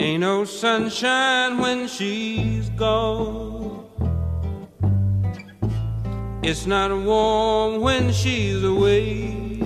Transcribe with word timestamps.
Ain't 0.00 0.20
no 0.20 0.46
sunshine 0.46 1.58
when 1.58 1.86
she's 1.86 2.70
gone. 2.70 3.84
It's 6.42 6.64
not 6.64 6.90
warm 6.90 7.82
when 7.82 8.10
she's 8.10 8.64
away. 8.64 9.60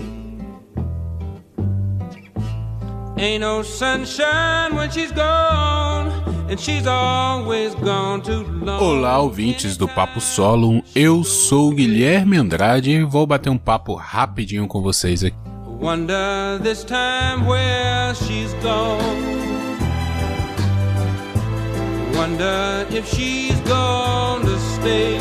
Ain't 3.17 3.43
no 3.43 3.63
sunshine 3.63 4.75
when 4.75 4.91
she's 4.91 5.13
gone. 5.13 6.11
And 6.51 6.59
she's 6.59 6.89
always 6.89 7.77
gone 7.77 8.21
too 8.21 8.43
long. 8.43 8.83
Olá, 8.83 9.21
ouvintes 9.21 9.77
do 9.77 9.87
Papo 9.87 10.21
Solo. 10.21 10.83
Eu 10.97 11.23
sou 11.23 11.71
o 11.71 11.75
Guilherme 11.77 12.39
Andrade 12.39 12.91
e 12.91 13.05
vou 13.05 13.25
bater 13.25 13.51
um 13.51 13.57
papo 13.57 13.95
rapidinho 13.95 14.67
com 14.67 14.83
vocês 14.83 15.23
aqui. 15.23 15.37
Wonder 22.15 22.87
if 22.91 23.07
she's 23.15 23.61
gonna 23.67 24.59
stay. 24.77 25.19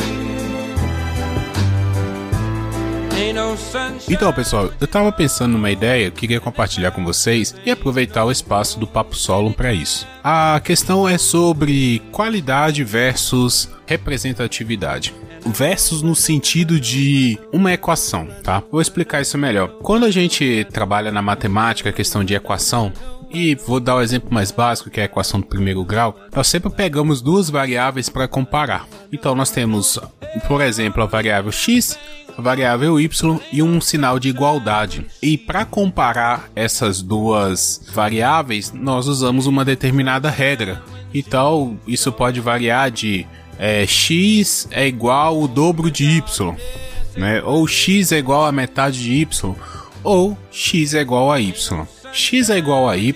Então, 4.09 4.33
pessoal, 4.33 4.71
eu 4.79 4.87
tava 4.87 5.11
pensando 5.11 5.53
numa 5.53 5.71
ideia, 5.71 6.11
queria 6.11 6.39
compartilhar 6.39 6.91
com 6.91 7.03
vocês 7.03 7.55
e 7.65 7.71
aproveitar 7.71 8.25
o 8.25 8.31
espaço 8.31 8.79
do 8.79 8.87
Papo 8.87 9.15
Solo 9.15 9.53
para 9.53 9.73
isso. 9.73 10.07
A 10.23 10.59
questão 10.63 11.07
é 11.07 11.17
sobre 11.17 12.01
qualidade 12.11 12.83
versus 12.83 13.69
representatividade. 13.85 15.13
Versus 15.45 16.01
no 16.01 16.15
sentido 16.15 16.79
de 16.79 17.37
uma 17.51 17.73
equação, 17.73 18.27
tá? 18.43 18.63
Vou 18.71 18.81
explicar 18.81 19.21
isso 19.21 19.37
melhor. 19.37 19.69
Quando 19.81 20.05
a 20.05 20.11
gente 20.11 20.65
trabalha 20.71 21.11
na 21.11 21.21
matemática, 21.21 21.89
a 21.89 21.93
questão 21.93 22.23
de 22.23 22.33
equação, 22.33 22.91
e 23.33 23.55
vou 23.55 23.79
dar 23.79 23.95
o 23.95 24.01
exemplo 24.01 24.31
mais 24.31 24.51
básico, 24.51 24.89
que 24.89 24.99
é 24.99 25.03
a 25.03 25.05
equação 25.07 25.39
do 25.39 25.47
primeiro 25.47 25.83
grau, 25.83 26.15
nós 26.33 26.47
sempre 26.47 26.69
pegamos 26.69 27.19
duas 27.19 27.49
variáveis 27.49 28.07
para 28.07 28.27
comparar. 28.27 28.87
Então 29.11 29.33
nós 29.33 29.49
temos, 29.49 29.99
por 30.47 30.61
exemplo, 30.61 31.01
a 31.01 31.07
variável 31.07 31.51
x, 31.51 31.97
a 32.37 32.41
variável 32.41 32.99
y 32.99 33.39
e 33.51 33.63
um 33.63 33.81
sinal 33.81 34.19
de 34.19 34.29
igualdade. 34.29 35.05
E 35.21 35.35
para 35.37 35.65
comparar 35.65 36.49
essas 36.55 37.01
duas 37.01 37.81
variáveis, 37.91 38.71
nós 38.71 39.07
usamos 39.07 39.47
uma 39.47 39.65
determinada 39.65 40.29
regra. 40.29 40.83
Então 41.11 41.79
isso 41.87 42.11
pode 42.11 42.39
variar 42.39 42.91
de 42.91 43.25
é, 43.57 43.85
x 43.85 44.67
é 44.71 44.87
igual 44.87 45.41
o 45.41 45.47
dobro 45.47 45.89
de 45.89 46.05
y, 46.05 46.55
né? 47.15 47.41
ou 47.43 47.67
x 47.67 48.11
é 48.11 48.17
igual 48.17 48.45
a 48.45 48.51
metade 48.51 49.01
de 49.01 49.13
y, 49.13 49.55
ou 50.03 50.37
x 50.51 50.93
é 50.93 51.01
igual 51.01 51.31
a 51.31 51.39
y 51.39 51.53
x 52.13 52.51
é 52.51 52.57
igual 52.59 52.87
a 52.87 52.95
y 52.95 53.11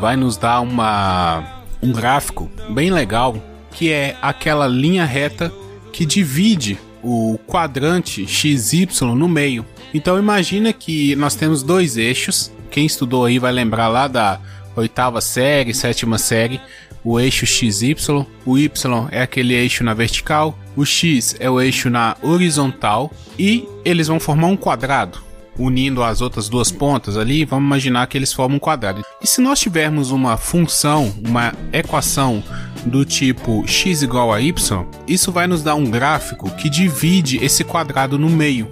vai 0.00 0.16
nos 0.16 0.36
dar 0.36 0.60
uma 0.60 1.62
um 1.80 1.92
gráfico 1.92 2.50
bem 2.70 2.90
legal 2.90 3.36
que 3.70 3.90
é 3.90 4.16
aquela 4.20 4.66
linha 4.66 5.04
reta 5.04 5.52
que 5.92 6.04
divide 6.04 6.78
o 7.02 7.38
quadrante 7.46 8.26
xy 8.26 8.88
no 9.02 9.28
meio. 9.28 9.64
Então 9.94 10.18
imagina 10.18 10.72
que 10.72 11.16
nós 11.16 11.34
temos 11.34 11.62
dois 11.62 11.96
eixos. 11.96 12.52
Quem 12.70 12.86
estudou 12.86 13.24
aí 13.24 13.38
vai 13.38 13.50
lembrar 13.50 13.88
lá 13.88 14.06
da 14.08 14.40
oitava 14.76 15.20
série, 15.20 15.74
sétima 15.74 16.18
série, 16.18 16.60
o 17.04 17.18
eixo 17.18 17.46
XY, 17.46 18.26
o 18.44 18.58
Y 18.58 19.08
é 19.10 19.22
aquele 19.22 19.54
eixo 19.54 19.84
na 19.84 19.94
vertical, 19.94 20.58
o 20.76 20.84
X 20.84 21.36
é 21.38 21.50
o 21.50 21.60
eixo 21.60 21.90
na 21.90 22.16
horizontal 22.22 23.10
e 23.38 23.68
eles 23.84 24.08
vão 24.08 24.20
formar 24.20 24.46
um 24.46 24.56
quadrado 24.56 25.32
unindo 25.58 26.02
as 26.02 26.20
outras 26.20 26.48
duas 26.48 26.70
pontas 26.70 27.16
ali, 27.16 27.44
vamos 27.44 27.66
imaginar 27.66 28.06
que 28.06 28.16
eles 28.16 28.32
formam 28.32 28.56
um 28.56 28.60
quadrado. 28.60 29.02
E 29.20 29.26
se 29.26 29.40
nós 29.40 29.60
tivermos 29.60 30.10
uma 30.10 30.36
função, 30.36 31.14
uma 31.26 31.52
equação 31.72 32.42
do 32.84 33.04
tipo 33.04 33.64
x 33.66 34.02
igual 34.02 34.32
a 34.32 34.40
y, 34.40 34.86
isso 35.06 35.30
vai 35.30 35.46
nos 35.46 35.62
dar 35.62 35.74
um 35.74 35.90
gráfico 35.90 36.50
que 36.56 36.68
divide 36.68 37.42
esse 37.44 37.64
quadrado 37.64 38.18
no 38.18 38.28
meio. 38.28 38.68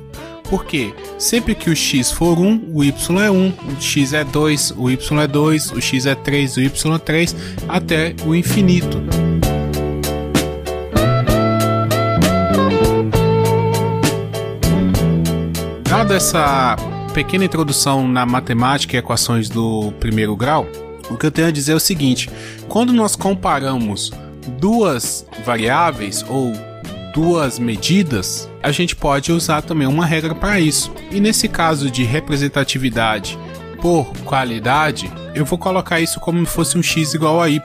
Porque 0.50 0.93
sempre 1.16 1.55
que 1.55 1.71
o 1.71 1.77
x 1.77 2.11
for 2.11 2.37
1, 2.37 2.71
o 2.75 2.83
y 2.83 3.21
é 3.21 3.31
1, 3.31 3.49
o 3.49 3.81
x 3.81 4.12
é 4.12 4.25
2, 4.25 4.75
o 4.77 4.91
y 4.91 5.21
é 5.22 5.27
2, 5.28 5.71
o 5.71 5.81
x 5.81 6.06
é 6.06 6.15
3, 6.16 6.56
o 6.56 6.61
y 6.61 6.94
é 6.94 6.99
3, 6.99 7.37
até 7.69 8.16
o 8.27 8.34
infinito. 8.34 9.00
Dada 15.84 16.15
essa 16.15 16.75
pequena 17.15 17.44
introdução 17.44 18.09
na 18.09 18.27
matemática 18.27 18.97
e 18.97 18.99
equações 18.99 19.49
do 19.49 19.93
primeiro 20.00 20.34
grau, 20.34 20.67
o 21.09 21.17
que 21.17 21.27
eu 21.27 21.31
tenho 21.31 21.47
a 21.47 21.53
dizer 21.53 21.72
é 21.72 21.77
o 21.77 21.81
seguinte: 21.81 22.28
quando 22.69 22.93
nós 22.93 23.15
comparamos 23.15 24.11
duas 24.59 25.25
variáveis 25.44 26.25
ou 26.28 26.53
duas 27.15 27.56
medidas, 27.61 28.50
a 28.62 28.71
gente 28.71 28.94
pode 28.94 29.32
usar 29.32 29.62
também 29.62 29.87
uma 29.87 30.06
regra 30.06 30.34
para 30.34 30.60
isso. 30.60 30.93
E 31.10 31.21
nesse 31.21 31.48
caso 31.48 31.91
de 31.91 32.04
representatividade 32.04 33.38
por 33.81 34.06
qualidade, 34.25 35.10
eu 35.34 35.44
vou 35.44 35.59
colocar 35.59 36.00
isso 36.00 36.21
como 36.21 36.44
se 36.44 36.53
fosse 36.53 36.76
um 36.76 36.82
x 36.82 37.15
igual 37.15 37.41
a 37.41 37.49
y. 37.49 37.60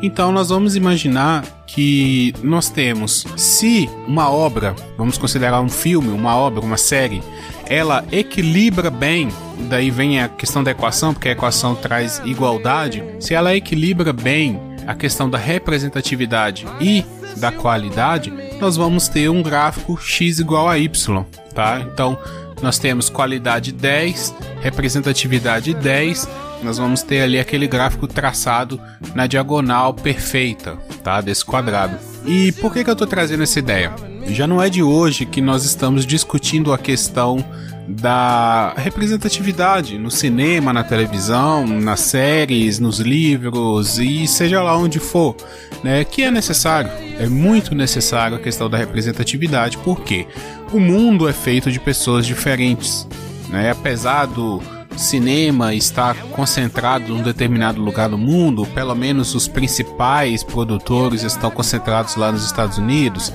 Então 0.00 0.30
nós 0.30 0.50
vamos 0.50 0.76
imaginar 0.76 1.44
que 1.66 2.32
nós 2.42 2.70
temos, 2.70 3.26
se 3.36 3.90
uma 4.06 4.30
obra, 4.30 4.74
vamos 4.96 5.18
considerar 5.18 5.60
um 5.60 5.68
filme, 5.68 6.08
uma 6.08 6.36
obra, 6.36 6.64
uma 6.64 6.76
série, 6.76 7.22
ela 7.66 8.04
equilibra 8.10 8.90
bem, 8.90 9.28
daí 9.68 9.90
vem 9.90 10.20
a 10.20 10.28
questão 10.28 10.62
da 10.62 10.70
equação, 10.70 11.12
porque 11.12 11.28
a 11.28 11.32
equação 11.32 11.74
traz 11.74 12.22
igualdade, 12.24 13.02
se 13.20 13.34
ela 13.34 13.54
equilibra 13.54 14.12
bem 14.12 14.58
a 14.86 14.94
questão 14.94 15.28
da 15.28 15.36
representatividade 15.36 16.64
e 16.80 17.04
da 17.36 17.52
qualidade, 17.52 18.32
nós 18.60 18.76
vamos 18.76 19.08
ter 19.08 19.28
um 19.28 19.42
gráfico 19.42 19.98
x 20.00 20.38
igual 20.38 20.68
a 20.68 20.78
y, 20.78 21.24
tá? 21.54 21.80
Então, 21.80 22.18
nós 22.62 22.78
temos 22.78 23.08
qualidade 23.08 23.72
10, 23.72 24.34
representatividade 24.60 25.74
10, 25.74 26.28
nós 26.62 26.78
vamos 26.78 27.02
ter 27.02 27.20
ali 27.20 27.38
aquele 27.38 27.66
gráfico 27.66 28.06
traçado 28.06 28.80
na 29.14 29.26
diagonal 29.26 29.94
perfeita, 29.94 30.76
tá? 31.02 31.20
Desse 31.20 31.44
quadrado. 31.44 31.96
E 32.26 32.52
por 32.52 32.72
que, 32.72 32.82
que 32.82 32.90
eu 32.90 32.94
estou 32.94 33.06
trazendo 33.06 33.42
essa 33.42 33.58
ideia? 33.58 33.92
Já 34.26 34.46
não 34.46 34.60
é 34.62 34.68
de 34.68 34.82
hoje 34.82 35.24
que 35.24 35.40
nós 35.40 35.64
estamos 35.64 36.04
discutindo 36.04 36.72
a 36.72 36.78
questão 36.78 37.44
da 37.88 38.74
representatividade 38.76 39.96
no 39.96 40.10
cinema, 40.10 40.74
na 40.74 40.84
televisão, 40.84 41.66
nas 41.66 42.00
séries, 42.00 42.78
nos 42.78 42.98
livros 42.98 43.98
e 43.98 44.26
seja 44.26 44.62
lá 44.62 44.76
onde 44.76 44.98
for, 44.98 45.34
né? 45.82 46.04
Que 46.04 46.24
é 46.24 46.30
necessário, 46.30 46.90
é 47.18 47.26
muito 47.26 47.74
necessário 47.74 48.36
a 48.36 48.40
questão 48.40 48.68
da 48.68 48.76
representatividade, 48.76 49.78
porque 49.78 50.26
o 50.70 50.78
mundo 50.78 51.26
é 51.26 51.32
feito 51.32 51.72
de 51.72 51.80
pessoas 51.80 52.26
diferentes, 52.26 53.08
né? 53.48 53.70
Apesar 53.70 54.26
do 54.26 54.60
cinema 54.94 55.74
está 55.74 56.14
concentrado 56.32 57.14
num 57.14 57.22
determinado 57.22 57.80
lugar 57.80 58.10
do 58.10 58.18
mundo, 58.18 58.66
pelo 58.66 58.94
menos 58.94 59.34
os 59.34 59.48
principais 59.48 60.42
produtores 60.42 61.22
estão 61.22 61.50
concentrados 61.50 62.16
lá 62.16 62.30
nos 62.30 62.44
Estados 62.44 62.76
Unidos. 62.76 63.32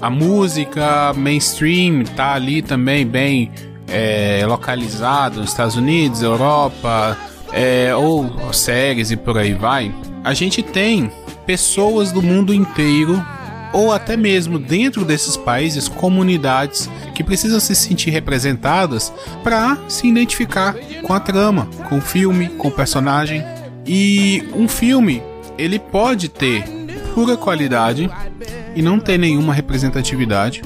A 0.00 0.10
música 0.10 1.12
mainstream 1.14 2.02
está 2.02 2.34
ali 2.34 2.62
também 2.62 3.06
bem 3.06 3.50
é, 3.88 4.44
localizado 4.46 5.40
nos 5.40 5.50
Estados 5.50 5.76
Unidos, 5.76 6.22
Europa, 6.22 7.16
é, 7.52 7.94
ou 7.94 8.52
séries 8.52 9.10
e 9.10 9.16
por 9.16 9.38
aí 9.38 9.54
vai. 9.54 9.94
A 10.22 10.34
gente 10.34 10.62
tem 10.62 11.10
pessoas 11.46 12.12
do 12.12 12.22
mundo 12.22 12.52
inteiro 12.52 13.24
ou 13.72 13.92
até 13.92 14.16
mesmo 14.16 14.58
dentro 14.58 15.04
desses 15.04 15.36
países 15.36 15.88
comunidades 15.88 16.88
que 17.14 17.22
precisam 17.22 17.60
se 17.60 17.74
sentir 17.74 18.10
representadas 18.10 19.12
para 19.42 19.78
se 19.88 20.06
identificar 20.06 20.74
com 21.02 21.12
a 21.12 21.20
trama, 21.20 21.68
com 21.88 21.98
o 21.98 22.00
filme, 22.00 22.48
com 22.50 22.68
o 22.68 22.72
personagem. 22.72 23.44
E 23.86 24.46
um 24.54 24.68
filme, 24.68 25.22
ele 25.56 25.78
pode 25.78 26.28
ter 26.28 26.64
pura 27.14 27.36
qualidade 27.36 28.10
e 28.74 28.82
não 28.82 28.98
ter 28.98 29.18
nenhuma 29.18 29.52
representatividade. 29.52 30.62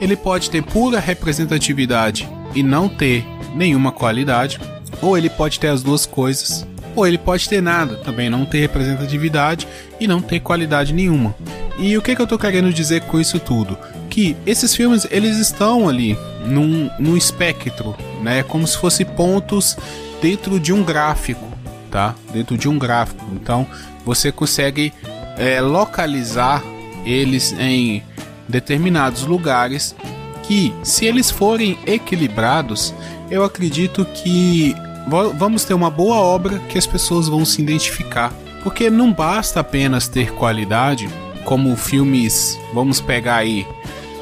Ele 0.00 0.16
pode 0.16 0.50
ter 0.50 0.62
pura 0.62 1.00
representatividade 1.00 2.28
e 2.54 2.62
não 2.62 2.88
ter 2.88 3.24
nenhuma 3.54 3.92
qualidade, 3.92 4.60
ou 5.00 5.16
ele 5.16 5.30
pode 5.30 5.58
ter 5.58 5.68
as 5.68 5.82
duas 5.82 6.06
coisas, 6.06 6.66
ou 6.94 7.06
ele 7.06 7.18
pode 7.18 7.48
ter 7.48 7.62
nada, 7.62 7.96
também 7.96 8.28
não 8.28 8.44
ter 8.44 8.60
representatividade 8.60 9.68
e 10.00 10.06
não 10.06 10.20
ter 10.20 10.40
qualidade 10.40 10.92
nenhuma. 10.92 11.34
E 11.78 11.96
o 11.96 12.02
que, 12.02 12.16
que 12.16 12.20
eu 12.20 12.26
tô 12.26 12.36
querendo 12.36 12.72
dizer 12.72 13.02
com 13.02 13.20
isso 13.20 13.38
tudo? 13.38 13.78
Que 14.10 14.36
esses 14.44 14.74
filmes, 14.74 15.06
eles 15.10 15.38
estão 15.38 15.88
ali 15.88 16.18
num, 16.44 16.90
num 16.98 17.16
espectro, 17.16 17.94
né? 18.20 18.42
Como 18.42 18.66
se 18.66 18.76
fossem 18.76 19.06
pontos 19.06 19.76
dentro 20.20 20.58
de 20.58 20.72
um 20.72 20.82
gráfico, 20.82 21.46
tá? 21.88 22.16
Dentro 22.32 22.58
de 22.58 22.68
um 22.68 22.78
gráfico. 22.78 23.24
Então, 23.32 23.64
você 24.04 24.32
consegue 24.32 24.92
é, 25.36 25.60
localizar 25.60 26.64
eles 27.06 27.52
em 27.52 28.02
determinados 28.48 29.22
lugares 29.22 29.94
que, 30.48 30.74
se 30.82 31.04
eles 31.04 31.30
forem 31.30 31.78
equilibrados, 31.86 32.94
eu 33.30 33.44
acredito 33.44 34.06
que 34.06 34.74
vamos 35.36 35.64
ter 35.64 35.74
uma 35.74 35.90
boa 35.90 36.16
obra 36.16 36.58
que 36.70 36.78
as 36.78 36.86
pessoas 36.86 37.28
vão 37.28 37.44
se 37.44 37.62
identificar 37.62 38.30
Porque 38.62 38.90
não 38.90 39.12
basta 39.12 39.60
apenas 39.60 40.08
ter 40.08 40.32
qualidade, 40.32 41.08
como 41.44 41.76
filmes, 41.76 42.58
vamos 42.74 43.00
pegar 43.00 43.36
aí, 43.36 43.66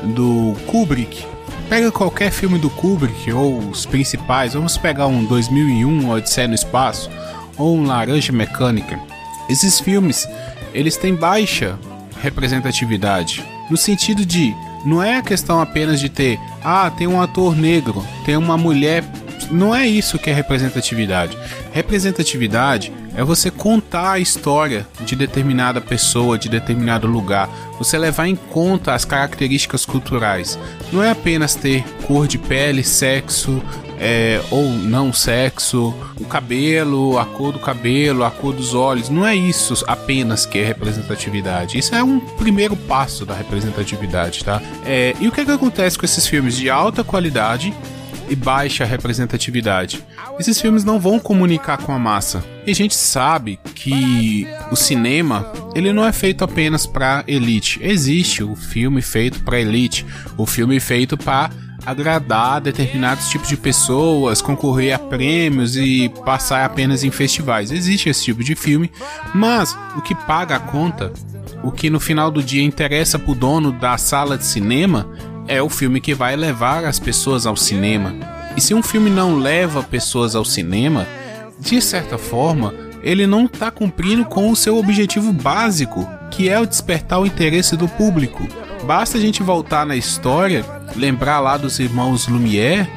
do 0.02 0.54
Kubrick. 0.66 1.24
Pega 1.68 1.90
qualquer 1.90 2.30
filme 2.30 2.58
do 2.58 2.70
Kubrick, 2.70 3.32
ou 3.32 3.58
os 3.58 3.86
principais, 3.86 4.54
vamos 4.54 4.76
pegar 4.76 5.06
um 5.06 5.24
2001, 5.24 6.10
Odisseia 6.10 6.46
no 6.48 6.54
Espaço, 6.54 7.10
ou 7.56 7.76
um 7.76 7.86
Laranja 7.86 8.32
Mecânica. 8.32 9.00
Esses 9.48 9.80
filmes, 9.80 10.28
eles 10.74 10.96
têm 10.96 11.14
baixa 11.14 11.78
representatividade, 12.20 13.44
no 13.70 13.76
sentido 13.76 14.24
de 14.24 14.54
não 14.86 15.02
é 15.02 15.16
a 15.16 15.22
questão 15.22 15.60
apenas 15.60 15.98
de 15.98 16.08
ter, 16.08 16.38
ah, 16.62 16.88
tem 16.88 17.08
um 17.08 17.20
ator 17.20 17.56
negro, 17.56 18.06
tem 18.24 18.36
uma 18.36 18.56
mulher. 18.56 19.04
Não 19.50 19.74
é 19.74 19.86
isso 19.86 20.18
que 20.18 20.30
é 20.30 20.32
representatividade. 20.32 21.36
Representatividade 21.72 22.92
é 23.16 23.24
você 23.24 23.50
contar 23.50 24.12
a 24.12 24.18
história 24.20 24.86
de 25.04 25.16
determinada 25.16 25.80
pessoa, 25.80 26.38
de 26.38 26.48
determinado 26.48 27.06
lugar, 27.06 27.48
você 27.78 27.98
levar 27.98 28.28
em 28.28 28.36
conta 28.36 28.94
as 28.94 29.04
características 29.04 29.84
culturais. 29.84 30.58
Não 30.92 31.02
é 31.02 31.10
apenas 31.10 31.54
ter 31.56 31.84
cor 32.06 32.28
de 32.28 32.38
pele, 32.38 32.84
sexo 32.84 33.60
é, 33.98 34.40
ou 34.50 34.70
não 34.70 35.12
sexo, 35.12 35.94
o 36.20 36.24
cabelo, 36.24 37.18
a 37.18 37.24
cor 37.24 37.52
do 37.52 37.58
cabelo, 37.58 38.24
a 38.24 38.30
cor 38.30 38.54
dos 38.54 38.74
olhos. 38.74 39.08
Não 39.08 39.26
é 39.26 39.34
isso 39.34 39.84
apenas 39.86 40.46
que 40.46 40.58
é 40.58 40.64
representatividade. 40.64 41.78
Isso 41.78 41.94
é 41.94 42.02
um 42.02 42.20
primeiro 42.20 42.76
passo 42.76 43.24
da 43.24 43.34
representatividade, 43.34 44.44
tá? 44.44 44.60
É, 44.84 45.14
e 45.20 45.28
o 45.28 45.32
que, 45.32 45.40
é 45.40 45.44
que 45.44 45.50
acontece 45.50 45.98
com 45.98 46.04
esses 46.04 46.26
filmes 46.26 46.56
de 46.56 46.70
alta 46.70 47.02
qualidade? 47.02 47.74
e 48.28 48.34
baixa 48.34 48.84
representatividade. 48.84 50.04
Esses 50.38 50.60
filmes 50.60 50.84
não 50.84 50.98
vão 50.98 51.18
comunicar 51.18 51.78
com 51.78 51.92
a 51.92 51.98
massa. 51.98 52.44
E 52.66 52.70
a 52.70 52.74
gente 52.74 52.94
sabe 52.94 53.58
que 53.74 54.46
o 54.70 54.76
cinema, 54.76 55.50
ele 55.74 55.92
não 55.92 56.04
é 56.04 56.12
feito 56.12 56.42
apenas 56.42 56.86
para 56.86 57.24
elite. 57.26 57.78
Existe 57.82 58.42
o 58.42 58.54
filme 58.56 59.00
feito 59.00 59.42
para 59.42 59.60
elite, 59.60 60.04
o 60.36 60.44
filme 60.44 60.80
feito 60.80 61.16
para 61.16 61.50
agradar 61.86 62.60
determinados 62.60 63.28
tipos 63.28 63.48
de 63.48 63.56
pessoas, 63.56 64.42
concorrer 64.42 64.92
a 64.92 64.98
prêmios 64.98 65.76
e 65.76 66.10
passar 66.24 66.64
apenas 66.64 67.04
em 67.04 67.10
festivais. 67.12 67.70
Existe 67.70 68.08
esse 68.08 68.24
tipo 68.24 68.42
de 68.42 68.56
filme, 68.56 68.90
mas 69.32 69.78
o 69.96 70.02
que 70.02 70.14
paga 70.14 70.56
a 70.56 70.60
conta, 70.60 71.12
o 71.62 71.70
que 71.70 71.88
no 71.88 72.00
final 72.00 72.30
do 72.30 72.42
dia 72.42 72.62
interessa 72.62 73.20
pro 73.20 73.36
dono 73.36 73.70
da 73.70 73.96
sala 73.96 74.36
de 74.36 74.44
cinema 74.44 75.08
é 75.46 75.62
o 75.62 75.68
filme 75.68 76.00
que 76.00 76.12
vai 76.12 76.34
levar 76.34 76.84
as 76.84 76.98
pessoas 76.98 77.46
ao 77.46 77.56
cinema. 77.56 78.14
E 78.56 78.60
se 78.60 78.74
um 78.74 78.82
filme 78.82 79.08
não 79.08 79.36
leva 79.36 79.82
pessoas 79.82 80.34
ao 80.34 80.44
cinema, 80.44 81.06
de 81.60 81.80
certa 81.80 82.18
forma, 82.18 82.74
ele 83.02 83.26
não 83.26 83.44
está 83.44 83.70
cumprindo 83.70 84.24
com 84.24 84.50
o 84.50 84.56
seu 84.56 84.76
objetivo 84.76 85.32
básico, 85.32 86.08
que 86.30 86.48
é 86.48 86.58
o 86.58 86.66
despertar 86.66 87.20
o 87.20 87.26
interesse 87.26 87.76
do 87.76 87.86
público. 87.86 88.46
Basta 88.84 89.18
a 89.18 89.20
gente 89.20 89.42
voltar 89.42 89.86
na 89.86 89.94
história, 89.94 90.64
lembrar 90.96 91.40
lá 91.40 91.56
dos 91.56 91.78
irmãos 91.78 92.26
Lumière, 92.26 92.88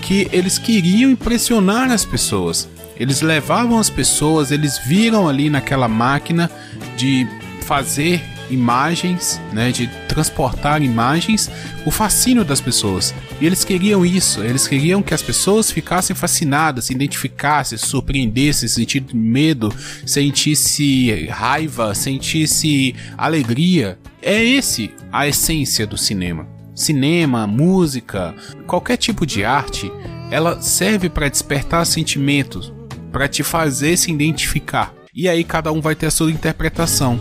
que 0.00 0.28
eles 0.32 0.58
queriam 0.58 1.10
impressionar 1.10 1.90
as 1.90 2.04
pessoas. 2.04 2.68
Eles 2.96 3.20
levavam 3.20 3.78
as 3.78 3.90
pessoas, 3.90 4.50
eles 4.50 4.78
viram 4.78 5.28
ali 5.28 5.48
naquela 5.50 5.88
máquina 5.88 6.50
de 6.96 7.26
fazer 7.62 8.22
imagens, 8.50 9.40
né, 9.52 9.70
de 9.70 9.86
transportar 10.08 10.82
imagens, 10.82 11.50
o 11.84 11.90
fascínio 11.90 12.44
das 12.44 12.60
pessoas. 12.60 13.14
E 13.40 13.46
eles 13.46 13.64
queriam 13.64 14.04
isso, 14.04 14.42
eles 14.42 14.66
queriam 14.66 15.02
que 15.02 15.14
as 15.14 15.22
pessoas 15.22 15.70
ficassem 15.70 16.16
fascinadas, 16.16 16.86
se 16.86 16.94
identificassem, 16.94 17.78
se 17.78 17.86
surpreendessem, 17.86 18.68
sentissem 18.68 19.06
medo, 19.14 19.72
sentisse 20.04 21.26
raiva, 21.26 21.94
sentisse 21.94 22.94
alegria. 23.16 23.98
É 24.20 24.42
esse 24.42 24.90
a 25.12 25.28
essência 25.28 25.86
do 25.86 25.96
cinema. 25.96 26.57
Cinema, 26.78 27.44
música, 27.44 28.36
qualquer 28.64 28.96
tipo 28.96 29.26
de 29.26 29.44
arte, 29.44 29.90
ela 30.30 30.62
serve 30.62 31.10
para 31.10 31.28
despertar 31.28 31.84
sentimentos, 31.84 32.72
para 33.10 33.26
te 33.26 33.42
fazer 33.42 33.96
se 33.96 34.12
identificar. 34.12 34.94
E 35.12 35.28
aí 35.28 35.42
cada 35.42 35.72
um 35.72 35.80
vai 35.80 35.96
ter 35.96 36.06
a 36.06 36.10
sua 36.12 36.30
interpretação. 36.30 37.18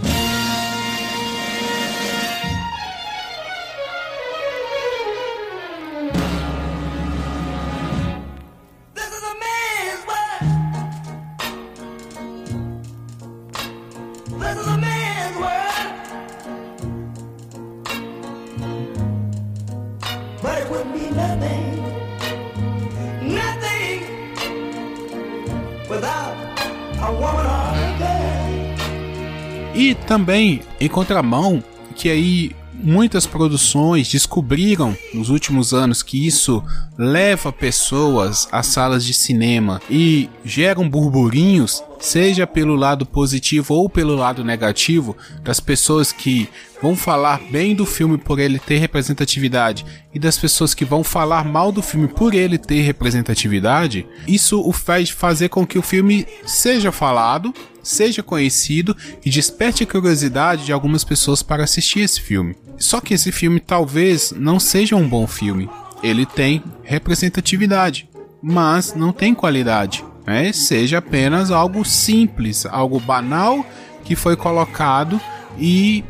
Também, 30.18 30.62
em 30.82 30.90
contramão, 30.90 31.64
que 31.96 32.10
aí 32.10 32.52
muitas 32.74 33.28
produções 33.28 34.08
descobriram 34.08 34.98
nos 35.14 35.30
últimos 35.30 35.76
anos 35.76 36.02
que 36.02 36.26
isso 36.26 36.64
leva 36.98 37.52
pessoas 37.52 38.48
às 38.52 38.66
salas 38.66 39.06
de 39.06 39.14
cinema 39.14 39.80
e 39.88 40.28
geram 40.44 40.90
burburinhos, 40.90 41.84
seja 42.00 42.48
pelo 42.48 42.76
lado 42.76 43.06
positivo 43.06 43.76
ou 43.76 43.88
pelo 43.88 44.16
lado 44.16 44.44
negativo, 44.44 45.16
das 45.44 45.60
pessoas 45.60 46.12
que 46.12 46.50
vão 46.82 46.96
falar 46.96 47.40
bem 47.52 47.76
do 47.76 47.86
filme 47.86 48.18
por 48.18 48.40
ele 48.40 48.58
ter 48.58 48.78
representatividade 48.78 49.86
e 50.14 50.18
das 50.18 50.38
pessoas 50.38 50.74
que 50.74 50.86
vão 50.86 51.04
falar 51.04 51.46
mal 51.46 51.72
do 51.72 51.84
filme 51.84 52.08
por 52.08 52.34
ele 52.34 52.58
ter 52.58 52.82
representatividade, 52.82 54.06
isso 54.28 54.68
o 54.68 54.72
faz 54.72 55.12
fazer 55.12 55.50
com 55.50 55.66
que 55.66 55.78
o 55.78 55.84
filme 55.84 56.26
seja 56.44 56.92
falado 56.92 57.54
seja 57.88 58.22
conhecido 58.22 58.96
e 59.26 59.30
desperte 59.30 59.84
a 59.84 59.88
curiosidade 59.88 60.66
de 60.66 60.74
algumas 60.74 61.04
pessoas 61.04 61.42
para 61.42 61.64
assistir 61.64 62.02
esse 62.02 62.22
filme. 62.22 62.56
Só 62.78 63.02
que 63.02 63.14
esse 63.14 63.32
filme 63.32 63.60
talvez 63.60 64.34
não 64.36 64.60
seja 64.60 64.96
um 64.96 65.08
bom 65.08 65.26
filme. 65.26 65.70
Ele 66.04 66.26
tem 66.26 66.64
representatividade, 66.84 68.10
mas 68.42 68.94
não 68.94 69.12
tem 69.12 69.34
qualidade. 69.34 70.04
Né? 70.26 70.52
Seja 70.52 71.00
apenas 71.00 71.50
algo 71.50 71.84
simples, 71.86 72.66
algo 72.66 73.00
banal 73.00 73.66
que 74.04 74.16
foi 74.16 74.36
colocado 74.36 75.20
e 75.58 76.04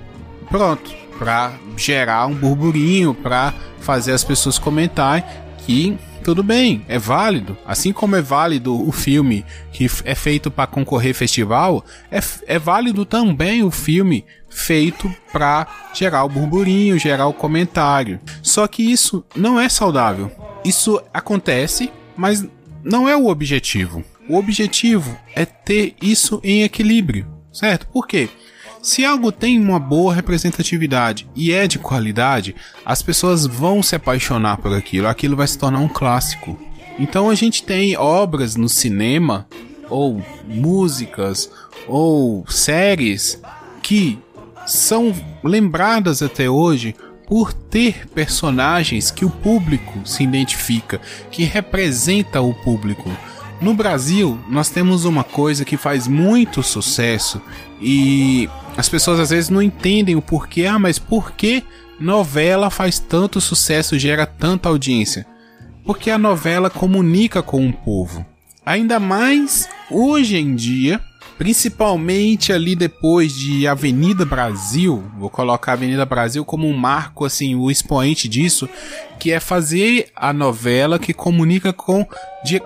pronto, 0.49 0.91
para 1.17 1.53
gerar 1.75 2.27
um 2.27 2.33
burburinho, 2.33 3.13
para 3.13 3.53
fazer 3.79 4.11
as 4.11 4.23
pessoas 4.23 4.59
comentarem 4.59 5.23
que 5.65 5.97
tudo 6.27 6.43
bem, 6.43 6.83
é 6.89 6.99
válido. 6.99 7.57
Assim 7.65 7.93
como 7.93 8.13
é 8.13 8.21
válido 8.21 8.85
o 8.85 8.91
filme 8.91 9.45
que 9.71 9.89
é 10.03 10.13
feito 10.13 10.51
para 10.51 10.67
concorrer 10.67 11.15
festival, 11.15 11.85
é, 12.11 12.19
é 12.47 12.59
válido 12.59 13.05
também 13.05 13.63
o 13.63 13.71
filme 13.71 14.25
feito 14.49 15.09
para 15.31 15.65
gerar 15.93 16.25
o 16.25 16.29
burburinho, 16.29 16.99
gerar 16.99 17.27
o 17.27 17.33
comentário. 17.33 18.19
Só 18.43 18.67
que 18.67 18.83
isso 18.83 19.23
não 19.37 19.57
é 19.57 19.69
saudável. 19.69 20.29
Isso 20.65 21.01
acontece, 21.13 21.89
mas 22.17 22.45
não 22.83 23.07
é 23.07 23.15
o 23.15 23.27
objetivo. 23.27 24.03
O 24.27 24.35
objetivo 24.37 25.17
é 25.33 25.45
ter 25.45 25.95
isso 26.01 26.41
em 26.43 26.63
equilíbrio, 26.63 27.25
certo? 27.53 27.87
Por 27.87 28.05
quê? 28.05 28.27
Se 28.81 29.03
algo 29.03 29.31
tem 29.31 29.59
uma 29.59 29.79
boa 29.79 30.13
representatividade 30.13 31.27
e 31.35 31.51
é 31.51 31.67
de 31.67 31.77
qualidade, 31.79 32.55
as 32.85 33.01
pessoas 33.01 33.45
vão 33.45 33.83
se 33.83 33.95
apaixonar 33.95 34.57
por 34.57 34.73
aquilo, 34.73 35.07
aquilo 35.07 35.35
vai 35.35 35.47
se 35.47 35.57
tornar 35.57 35.79
um 35.79 35.89
clássico. 35.89 36.57
Então 36.97 37.29
a 37.29 37.35
gente 37.35 37.63
tem 37.63 37.97
obras 37.97 38.55
no 38.55 38.69
cinema, 38.69 39.47
ou 39.89 40.23
músicas, 40.47 41.49
ou 41.87 42.45
séries 42.47 43.39
que 43.81 44.19
são 44.65 45.13
lembradas 45.43 46.21
até 46.21 46.49
hoje 46.49 46.95
por 47.27 47.51
ter 47.51 48.07
personagens 48.09 49.11
que 49.11 49.25
o 49.25 49.29
público 49.29 50.01
se 50.05 50.23
identifica, 50.23 50.99
que 51.29 51.43
representa 51.43 52.41
o 52.41 52.53
público. 52.53 53.11
No 53.59 53.73
Brasil, 53.73 54.39
nós 54.49 54.69
temos 54.69 55.03
uma 55.03 55.23
coisa 55.23 55.65
que 55.65 55.77
faz 55.77 56.07
muito 56.07 56.61
sucesso 56.61 57.41
e 57.81 58.47
as 58.77 58.87
pessoas 58.87 59.19
às 59.19 59.31
vezes 59.31 59.49
não 59.49 59.61
entendem 59.61 60.15
o 60.15 60.21
porquê. 60.21 60.67
Ah, 60.67 60.77
mas 60.77 60.99
por 60.99 61.31
que 61.31 61.63
novela 61.99 62.69
faz 62.69 62.99
tanto 62.99 63.41
sucesso, 63.41 63.97
gera 63.97 64.25
tanta 64.25 64.69
audiência? 64.69 65.25
Porque 65.83 66.11
a 66.11 66.17
novela 66.17 66.69
comunica 66.69 67.41
com 67.41 67.67
o 67.67 67.73
povo. 67.73 68.23
Ainda 68.63 68.99
mais 68.99 69.67
hoje 69.89 70.37
em 70.37 70.53
dia, 70.53 71.01
Principalmente 71.37 72.51
ali 72.51 72.75
depois 72.75 73.31
de 73.31 73.67
Avenida 73.67 74.25
Brasil, 74.25 75.03
vou 75.17 75.29
colocar 75.29 75.73
Avenida 75.73 76.03
Brasil 76.03 76.43
como 76.43 76.67
um 76.67 76.75
marco, 76.75 77.25
assim, 77.25 77.53
o 77.53 77.69
expoente 77.69 78.27
disso, 78.27 78.67
que 79.19 79.31
é 79.31 79.39
fazer 79.39 80.07
a 80.15 80.33
novela 80.33 80.97
que 80.97 81.13
comunica 81.13 81.71
com, 81.71 82.07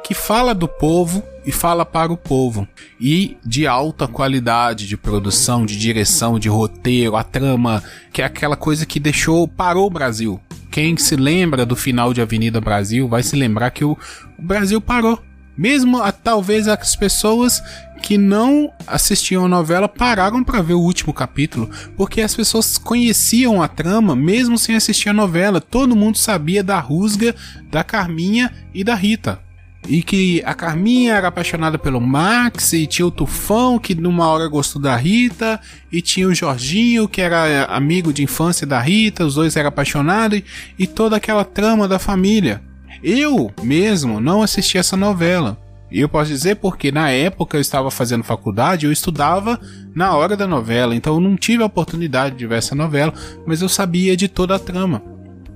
que 0.04 0.13
fala 0.13 0.56
do 0.56 0.70
povo 0.70 1.22
e 1.46 1.51
fala 1.51 1.86
para 1.86 2.13
o 2.13 2.18
povo. 2.18 2.66
E 3.00 3.38
de 3.44 3.68
alta 3.68 4.08
qualidade 4.08 4.88
de 4.88 4.96
produção, 4.96 5.66
de 5.66 5.78
direção, 5.78 6.40
de 6.40 6.48
roteiro, 6.48 7.18
a 7.18 7.24
trama, 7.24 7.84
que 8.13 8.22
é 8.22 8.25
aquela 8.25 8.56
coisa 8.56 8.86
que 8.86 9.00
deixou, 9.00 9.48
parou 9.50 9.88
o 9.88 9.92
Brasil. 9.92 10.40
Quem 10.70 10.96
se 10.96 11.18
lembra 11.18 11.66
do 11.66 11.75
final 11.75 12.13
de 12.13 12.22
Avenida 12.22 12.62
Brasil 12.62 13.08
vai 13.08 13.22
se 13.22 13.36
lembrar 13.36 13.72
que 13.72 13.84
o, 13.84 13.98
o 14.40 14.42
Brasil 14.42 14.80
parou. 14.80 15.22
Mesmo 15.58 16.01
a, 16.01 16.12
talvez 16.12 16.68
as 16.68 16.96
pessoas 16.96 17.62
que 18.01 18.17
não 18.17 18.72
assistiam 18.88 19.46
a 19.46 19.48
novela 19.48 19.88
pararam 19.88 20.43
para 20.43 20.62
ver 20.62 20.74
o 20.74 20.81
último 20.81 21.13
capítulo, 21.13 21.70
porque 21.96 22.22
as 22.22 22.36
pessoas 22.36 22.77
conheciam 22.77 23.62
a 23.62 23.67
trama 23.67 24.15
mesmo 24.15 24.58
sem 24.58 24.75
assistir 24.75 25.10
a 25.10 25.13
novela. 25.13 25.62
Todo 25.62 25.96
mundo 25.96 26.17
sabia 26.17 26.63
da 26.63 26.79
rusga 26.79 27.36
da 27.70 27.84
Carminha 27.84 28.51
e 28.74 28.84
da 28.84 28.96
Rita. 28.96 29.39
E 29.88 30.03
que 30.03 30.43
a 30.46 30.53
Carminha 30.53 31.15
era 31.15 31.27
apaixonada 31.27 31.77
pelo 31.77 32.00
Max, 32.00 32.74
e 32.74 32.86
tinha 32.86 33.05
o 33.05 33.12
Tufão, 33.12 33.79
que 33.79 33.96
numa 33.96 34.27
hora 34.27 34.48
gostou 34.48 34.81
da 34.81 34.96
Rita, 34.96 35.60
e 35.91 36.01
tinha 36.01 36.27
o 36.27 36.36
Jorginho, 36.36 37.08
que 37.08 37.20
era 37.20 37.65
amigo 37.65 38.13
de 38.13 38.24
infância 38.24 38.67
da 38.67 38.79
Rita, 38.79 39.25
os 39.25 39.36
dois 39.36 39.55
eram 39.55 39.70
apaixonados, 39.70 40.38
e, 40.38 40.46
e 40.77 40.86
toda 40.86 41.15
aquela 41.15 41.43
trama 41.43 41.88
da 41.88 41.98
família. 41.98 42.62
Eu 43.03 43.51
mesmo 43.63 44.20
não 44.20 44.43
assisti 44.43 44.77
essa 44.77 44.96
novela. 44.96 45.58
E 45.91 46.00
eu 46.00 46.07
posso 46.07 46.29
dizer 46.31 46.55
porque 46.55 46.91
na 46.91 47.10
época 47.10 47.57
eu 47.57 47.62
estava 47.62 47.91
fazendo 47.91 48.24
faculdade, 48.24 48.86
eu 48.86 48.91
estudava 48.91 49.60
na 49.93 50.15
hora 50.15 50.38
da 50.38 50.48
novela, 50.48 50.95
então 50.95 51.15
eu 51.15 51.19
não 51.19 51.36
tive 51.36 51.62
a 51.62 51.65
oportunidade 51.65 52.36
de 52.38 52.48
ver 52.48 52.60
essa 52.60 52.74
novela, 52.74 53.13
mas 53.45 53.62
eu 53.62 53.67
sabia 53.67 54.15
de 54.15 54.29
toda 54.29 54.55
a 54.55 54.60
trama, 54.60 55.03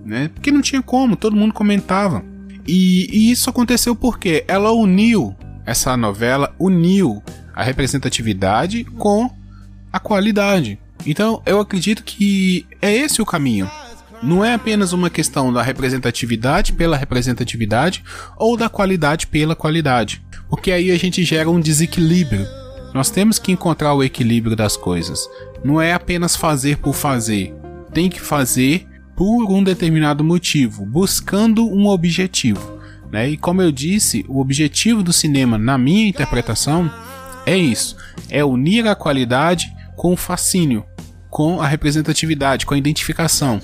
né? 0.04 0.30
Porque 0.34 0.52
não 0.52 0.62
tinha 0.62 0.82
como, 0.82 1.16
todo 1.16 1.38
mundo 1.38 1.54
comentava. 1.54 2.22
E, 2.68 3.08
e 3.12 3.32
isso 3.32 3.50
aconteceu 3.50 3.96
porque 3.96 4.44
ela 4.46 4.72
uniu, 4.72 5.34
essa 5.66 5.96
novela 5.96 6.54
uniu 6.60 7.24
a 7.54 7.64
representatividade 7.64 8.84
com 8.84 9.30
a 9.92 10.00
qualidade. 10.00 10.78
Então 11.06 11.42
eu 11.46 11.62
acredito 11.62 12.04
que 12.04 12.66
é 12.82 12.94
esse 12.94 13.22
o 13.22 13.26
caminho. 13.26 13.70
Não 14.24 14.44
é 14.44 14.54
apenas 14.54 14.92
uma 14.92 15.10
questão 15.10 15.54
da 15.54 15.62
representatividade 15.62 16.74
pela 16.74 16.98
representatividade 16.98 18.04
ou 18.38 18.58
da 18.58 18.68
qualidade 18.68 19.28
pela 19.28 19.56
qualidade, 19.56 20.22
porque 20.50 20.72
aí 20.72 20.92
a 20.92 20.98
gente 20.98 21.24
gera 21.24 21.50
um 21.50 21.60
desequilíbrio. 21.60 22.48
Nós 22.94 23.10
temos 23.10 23.40
que 23.40 23.52
encontrar 23.52 23.94
o 23.94 24.04
equilíbrio 24.04 24.56
das 24.56 24.78
coisas. 24.78 25.28
Não 25.64 25.82
é 25.82 25.94
apenas 25.94 26.36
fazer 26.36 26.78
por 26.78 26.94
fazer. 26.94 27.54
Tem 27.94 28.10
que 28.10 28.22
fazer 28.22 28.88
por 29.16 29.52
um 29.52 29.64
determinado 29.64 30.24
motivo, 30.24 30.86
buscando 30.86 31.68
um 31.68 31.88
objetivo. 31.88 32.80
Né? 33.12 33.30
E 33.30 33.38
como 33.38 33.62
eu 33.62 33.72
disse, 33.72 34.26
o 34.28 34.40
objetivo 34.40 35.02
do 35.02 35.14
cinema, 35.14 35.58
na 35.58 35.78
minha 35.78 36.08
interpretação, 36.08 36.92
é 37.46 37.58
isso: 37.58 37.96
é 38.30 38.44
unir 38.44 38.88
a 38.88 38.96
qualidade 38.96 39.74
com 39.96 40.14
o 40.14 40.18
fascínio, 40.18 40.84
com 41.30 41.62
a 41.62 41.68
representatividade, 41.68 42.66
com 42.66 42.74
a 42.74 42.78
identificação. 42.78 43.62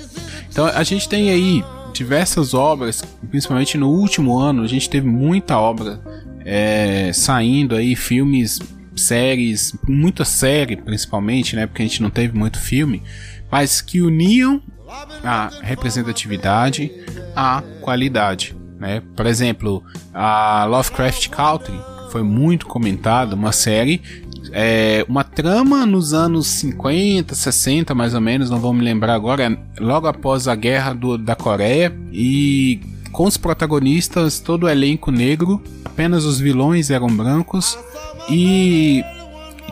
Então 0.50 0.66
a 0.66 0.84
gente 0.84 1.08
tem 1.08 1.30
aí 1.30 1.64
diversas 1.94 2.54
obras, 2.54 3.04
principalmente 3.30 3.78
no 3.78 3.90
último 3.90 4.38
ano, 4.38 4.64
a 4.64 4.68
gente 4.68 4.90
teve 4.90 5.08
muita 5.08 5.58
obra 5.58 6.00
é, 6.46 7.12
saindo 7.14 7.76
aí, 7.76 7.96
filmes, 7.96 8.60
séries, 8.96 9.74
muita 9.88 10.26
série 10.26 10.76
principalmente, 10.76 11.56
né? 11.56 11.66
Porque 11.66 11.82
a 11.82 11.86
gente 11.86 12.02
não 12.02 12.10
teve 12.10 12.38
muito 12.38 12.60
filme, 12.60 13.02
mas 13.50 13.82
que 13.82 14.02
uniam 14.02 14.62
a 15.24 15.50
representatividade 15.62 16.92
à 17.36 17.64
qualidade. 17.82 18.56
Né? 18.78 19.02
Por 19.16 19.26
exemplo, 19.26 19.84
a 20.14 20.66
Lovecraft 20.66 21.30
Country 21.30 21.80
foi 22.12 22.24
muito 22.24 22.66
comentada, 22.66 23.36
uma 23.36 23.52
série 23.52 24.02
é, 24.52 25.06
uma 25.08 25.24
trama 25.24 25.86
nos 25.86 26.14
anos 26.14 26.48
50, 26.48 27.36
60 27.36 27.96
mais 27.96 28.14
ou 28.14 28.22
menos, 28.22 28.50
não 28.50 28.60
vou 28.60 28.74
me 28.74 28.84
lembrar 28.84 29.14
agora, 29.14 29.58
logo 29.80 30.08
após 30.08 30.48
a 30.48 30.56
guerra 30.56 30.94
do, 30.94 31.18
da 31.18 31.36
Coreia 31.36 31.96
e 32.12 32.80
com 33.12 33.26
os 33.26 33.38
protagonistas, 33.38 34.40
todo 34.40 34.64
o 34.64 34.70
elenco 34.70 35.12
negro, 35.12 35.62
apenas 35.92 36.24
os 36.24 36.40
vilões 36.40 36.90
eram 36.90 37.08
brancos 37.08 37.78
e 38.30 39.04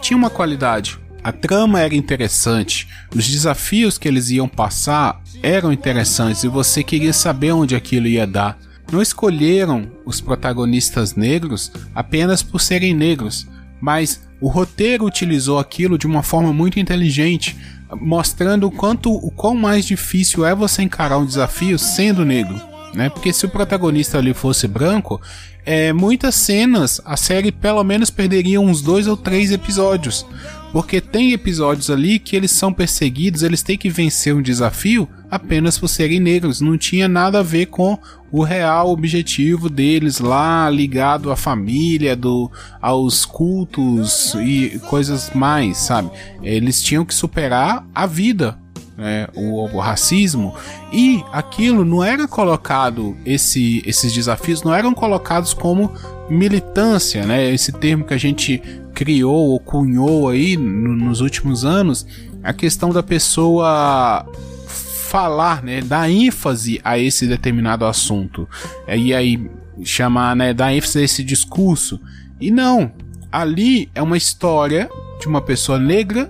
tinha 0.02 0.18
uma 0.18 0.30
qualidade. 0.30 1.00
A 1.24 1.32
trama 1.32 1.80
era 1.80 1.96
interessante, 1.96 2.88
os 3.16 3.26
desafios 3.28 3.98
que 3.98 4.08
eles 4.08 4.30
iam 4.30 4.48
passar 4.48 5.22
eram 5.42 5.72
interessantes 5.72 6.44
e 6.44 6.50
você 6.50 6.84
queria 6.84 7.14
saber 7.14 7.54
onde 7.54 7.74
aquilo 7.74 8.08
ia 8.08 8.28
dar. 8.28 8.58
Não 8.92 9.02
escolheram 9.02 9.90
os 10.06 10.20
protagonistas 10.20 11.16
negros 11.16 11.72
apenas 11.96 12.44
por 12.44 12.60
serem 12.60 12.94
negros, 12.94 13.48
mas 13.80 14.22
o 14.42 14.50
roteiro 14.50 15.06
utilizou 15.06 15.58
aquilo 15.58 15.98
de 15.98 16.08
uma 16.08 16.24
forma 16.24 16.52
muito 16.52 16.80
inteligente, 16.80 17.56
mostrando 17.96 18.68
o 18.68 18.72
quanto 18.72 19.14
o 19.14 19.32
quão 19.32 19.56
mais 19.56 19.86
difícil 19.86 20.46
é 20.46 20.54
você 20.54 20.82
encarar 20.82 21.18
um 21.18 21.26
desafio 21.26 21.80
sendo 21.80 22.26
negro, 22.26 22.60
né? 22.94 23.10
Porque 23.10 23.32
se 23.34 23.46
o 23.46 23.50
protagonista 23.50 24.18
ali 24.18 24.34
fosse 24.34 24.68
branco, 24.68 25.22
é, 25.66 25.94
muitas 25.94 26.36
cenas 26.36 27.02
a 27.06 27.16
série 27.18 27.52
pelo 27.52 27.84
menos 27.84 28.10
perderia 28.10 28.60
uns 28.60 28.82
dois 28.82 29.08
ou 29.08 29.18
três 29.18 29.52
episódios, 29.52 30.26
porque 30.72 31.02
tem 31.02 31.32
episódios 31.32 31.90
ali 31.90 32.20
que 32.20 32.36
eles 32.36 32.52
são 32.52 32.72
perseguidos, 32.72 33.44
eles 33.44 33.62
têm 33.62 33.78
que 33.78 33.90
vencer 33.90 34.36
um 34.36 34.42
desafio 34.42 35.08
apenas 35.30 35.78
por 35.78 35.88
serem 35.88 36.20
negros, 36.20 36.62
não 36.62 36.78
tinha 36.78 37.08
nada 37.08 37.40
a 37.40 37.44
ver 37.44 37.68
com 37.68 37.98
o 38.32 38.44
real 38.44 38.90
objetivo 38.90 39.70
deles 39.70 40.20
lá 40.20 40.70
ligado 40.70 41.32
à 41.32 41.36
família, 41.36 42.16
do, 42.16 42.52
aos 42.82 43.26
cultos 43.26 44.36
e 44.36 44.80
coisas 44.88 45.32
mais, 45.34 45.78
sabe? 45.78 46.12
Eles 46.44 46.82
tinham 46.82 47.06
que 47.06 47.14
superar 47.14 47.86
a 47.94 48.06
vida, 48.06 48.59
né? 49.00 49.28
o, 49.34 49.64
o, 49.64 49.80
racismo 49.80 50.54
e 50.92 51.24
aquilo 51.32 51.86
não 51.86 52.04
era 52.04 52.28
colocado 52.28 53.16
esse, 53.26 53.82
esses 53.86 54.12
desafios 54.12 54.62
não 54.62 54.74
eram 54.74 54.94
colocados 54.94 55.54
como 55.54 55.92
militância, 56.30 57.26
né? 57.26 57.52
Esse 57.52 57.72
termo 57.72 58.04
que 58.06 58.14
a 58.14 58.18
gente 58.18 58.62
criou 58.94 59.52
ou 59.52 59.60
cunhou 59.60 60.28
aí 60.30 60.58
no, 60.58 60.96
nos 60.96 61.22
últimos 61.22 61.64
anos, 61.64 62.06
a 62.44 62.54
questão 62.54 62.90
da 62.90 63.02
pessoa 63.02 64.26
falar, 64.68 65.64
né, 65.64 65.82
dar 65.82 66.10
ênfase 66.10 66.80
a 66.84 67.00
esse 67.00 67.26
determinado 67.26 67.86
assunto. 67.86 68.48
E 68.88 69.14
aí 69.14 69.50
chamar, 69.84 70.36
né, 70.36 70.54
dar 70.54 70.74
ênfase 70.74 71.00
a 71.00 71.02
esse 71.02 71.24
discurso. 71.24 72.00
E 72.40 72.52
não, 72.52 72.92
ali 73.32 73.90
é 73.96 74.02
uma 74.02 74.18
história 74.18 74.90
de 75.20 75.28
uma 75.28 75.42
pessoa 75.42 75.80
negra 75.80 76.30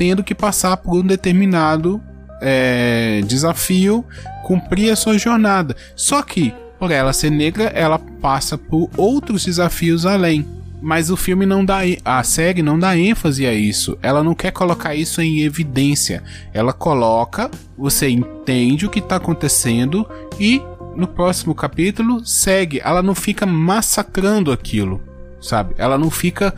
tendo 0.00 0.24
que 0.24 0.34
passar 0.34 0.78
por 0.78 1.00
um 1.00 1.06
determinado 1.06 2.00
é, 2.40 3.20
desafio, 3.26 4.02
cumprir 4.42 4.90
a 4.90 4.96
sua 4.96 5.18
jornada. 5.18 5.76
Só 5.94 6.22
que, 6.22 6.54
por 6.78 6.90
ela 6.90 7.12
ser 7.12 7.28
negra, 7.28 7.64
ela 7.64 7.98
passa 7.98 8.56
por 8.56 8.88
outros 8.96 9.44
desafios 9.44 10.06
além. 10.06 10.46
Mas 10.80 11.10
o 11.10 11.18
filme 11.18 11.44
não 11.44 11.62
dá. 11.62 11.80
A 12.02 12.22
série 12.22 12.62
não 12.62 12.78
dá 12.78 12.96
ênfase 12.96 13.46
a 13.46 13.52
isso. 13.52 13.98
Ela 14.00 14.24
não 14.24 14.34
quer 14.34 14.52
colocar 14.52 14.94
isso 14.94 15.20
em 15.20 15.40
evidência. 15.40 16.22
Ela 16.54 16.72
coloca, 16.72 17.50
você 17.76 18.08
entende 18.08 18.86
o 18.86 18.90
que 18.90 19.00
está 19.00 19.16
acontecendo 19.16 20.08
e 20.40 20.62
no 20.96 21.06
próximo 21.06 21.54
capítulo 21.54 22.24
segue. 22.24 22.80
Ela 22.82 23.02
não 23.02 23.14
fica 23.14 23.44
massacrando 23.44 24.50
aquilo, 24.50 24.98
sabe? 25.42 25.74
Ela 25.76 25.98
não 25.98 26.10
fica 26.10 26.54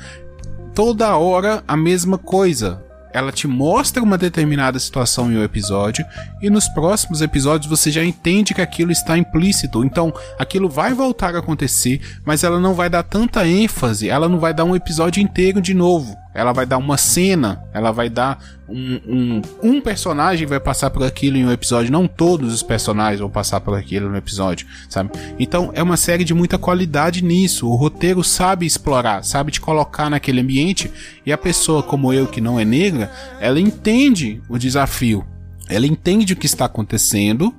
toda 0.72 1.16
hora 1.16 1.64
a 1.66 1.76
mesma 1.76 2.16
coisa 2.16 2.91
ela 3.12 3.32
te 3.32 3.46
mostra 3.46 4.02
uma 4.02 4.16
determinada 4.16 4.78
situação 4.78 5.30
em 5.30 5.36
um 5.36 5.42
episódio 5.42 6.04
e 6.40 6.48
nos 6.48 6.68
próximos 6.68 7.20
episódios 7.20 7.68
você 7.68 7.90
já 7.90 8.04
entende 8.04 8.54
que 8.54 8.60
aquilo 8.60 8.92
está 8.92 9.16
implícito. 9.18 9.84
Então, 9.84 10.12
aquilo 10.38 10.68
vai 10.68 10.94
voltar 10.94 11.34
a 11.34 11.38
acontecer, 11.38 12.00
mas 12.24 12.44
ela 12.44 12.58
não 12.58 12.74
vai 12.74 12.88
dar 12.88 13.02
tanta 13.02 13.46
ênfase, 13.46 14.08
ela 14.08 14.28
não 14.28 14.38
vai 14.38 14.54
dar 14.54 14.64
um 14.64 14.76
episódio 14.76 15.22
inteiro 15.22 15.60
de 15.60 15.74
novo. 15.74 16.21
Ela 16.34 16.52
vai 16.52 16.64
dar 16.64 16.78
uma 16.78 16.96
cena, 16.96 17.62
ela 17.72 17.92
vai 17.92 18.08
dar 18.08 18.38
um, 18.68 19.00
um, 19.06 19.42
um 19.62 19.80
personagem 19.80 20.46
vai 20.46 20.58
passar 20.58 20.90
por 20.90 21.02
aquilo 21.02 21.36
em 21.36 21.44
um 21.44 21.52
episódio, 21.52 21.92
não 21.92 22.08
todos 22.08 22.54
os 22.54 22.62
personagens 22.62 23.20
vão 23.20 23.28
passar 23.28 23.60
por 23.60 23.74
aquilo 23.74 24.08
no 24.08 24.16
episódio, 24.16 24.66
sabe? 24.88 25.10
Então 25.38 25.70
é 25.74 25.82
uma 25.82 25.96
série 25.96 26.24
de 26.24 26.32
muita 26.32 26.56
qualidade 26.56 27.22
nisso. 27.22 27.68
O 27.68 27.74
roteiro 27.74 28.24
sabe 28.24 28.64
explorar, 28.64 29.24
sabe 29.24 29.52
te 29.52 29.60
colocar 29.60 30.08
naquele 30.08 30.40
ambiente 30.40 30.90
e 31.26 31.32
a 31.32 31.38
pessoa 31.38 31.82
como 31.82 32.12
eu 32.12 32.26
que 32.26 32.40
não 32.40 32.58
é 32.58 32.64
negra, 32.64 33.10
ela 33.40 33.60
entende 33.60 34.40
o 34.48 34.58
desafio, 34.58 35.24
ela 35.68 35.86
entende 35.86 36.32
o 36.32 36.36
que 36.36 36.46
está 36.46 36.64
acontecendo 36.64 37.54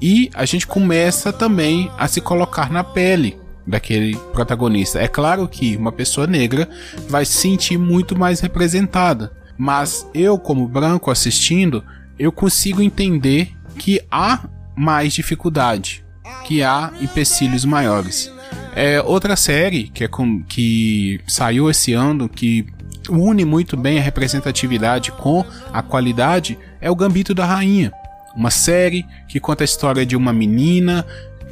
e 0.00 0.30
a 0.34 0.44
gente 0.44 0.66
começa 0.66 1.32
também 1.32 1.90
a 1.96 2.06
se 2.08 2.20
colocar 2.20 2.70
na 2.70 2.84
pele 2.84 3.38
daquele 3.66 4.16
protagonista. 4.32 5.00
É 5.00 5.08
claro 5.08 5.48
que 5.48 5.76
uma 5.76 5.92
pessoa 5.92 6.26
negra 6.26 6.68
vai 7.08 7.24
se 7.24 7.32
sentir 7.32 7.78
muito 7.78 8.16
mais 8.16 8.40
representada, 8.40 9.32
mas 9.58 10.06
eu, 10.14 10.38
como 10.38 10.68
branco 10.68 11.10
assistindo, 11.10 11.82
eu 12.18 12.30
consigo 12.30 12.80
entender 12.80 13.52
que 13.78 14.00
há 14.10 14.48
mais 14.76 15.12
dificuldade, 15.12 16.04
que 16.44 16.62
há 16.62 16.92
empecilhos 17.00 17.64
maiores. 17.64 18.32
É 18.74 19.00
outra 19.00 19.36
série 19.36 19.84
que, 19.84 20.04
é 20.04 20.08
com, 20.08 20.42
que 20.42 21.20
saiu 21.26 21.70
esse 21.70 21.94
ano 21.94 22.28
que 22.28 22.66
une 23.08 23.44
muito 23.44 23.76
bem 23.76 23.98
a 23.98 24.02
representatividade 24.02 25.12
com 25.12 25.44
a 25.72 25.82
qualidade 25.82 26.58
é 26.80 26.90
o 26.90 26.96
Gambito 26.96 27.34
da 27.34 27.46
Rainha. 27.46 27.92
Uma 28.34 28.50
série 28.50 29.06
que 29.28 29.40
conta 29.40 29.64
a 29.64 29.66
história 29.66 30.04
de 30.04 30.14
uma 30.14 30.32
menina 30.32 31.06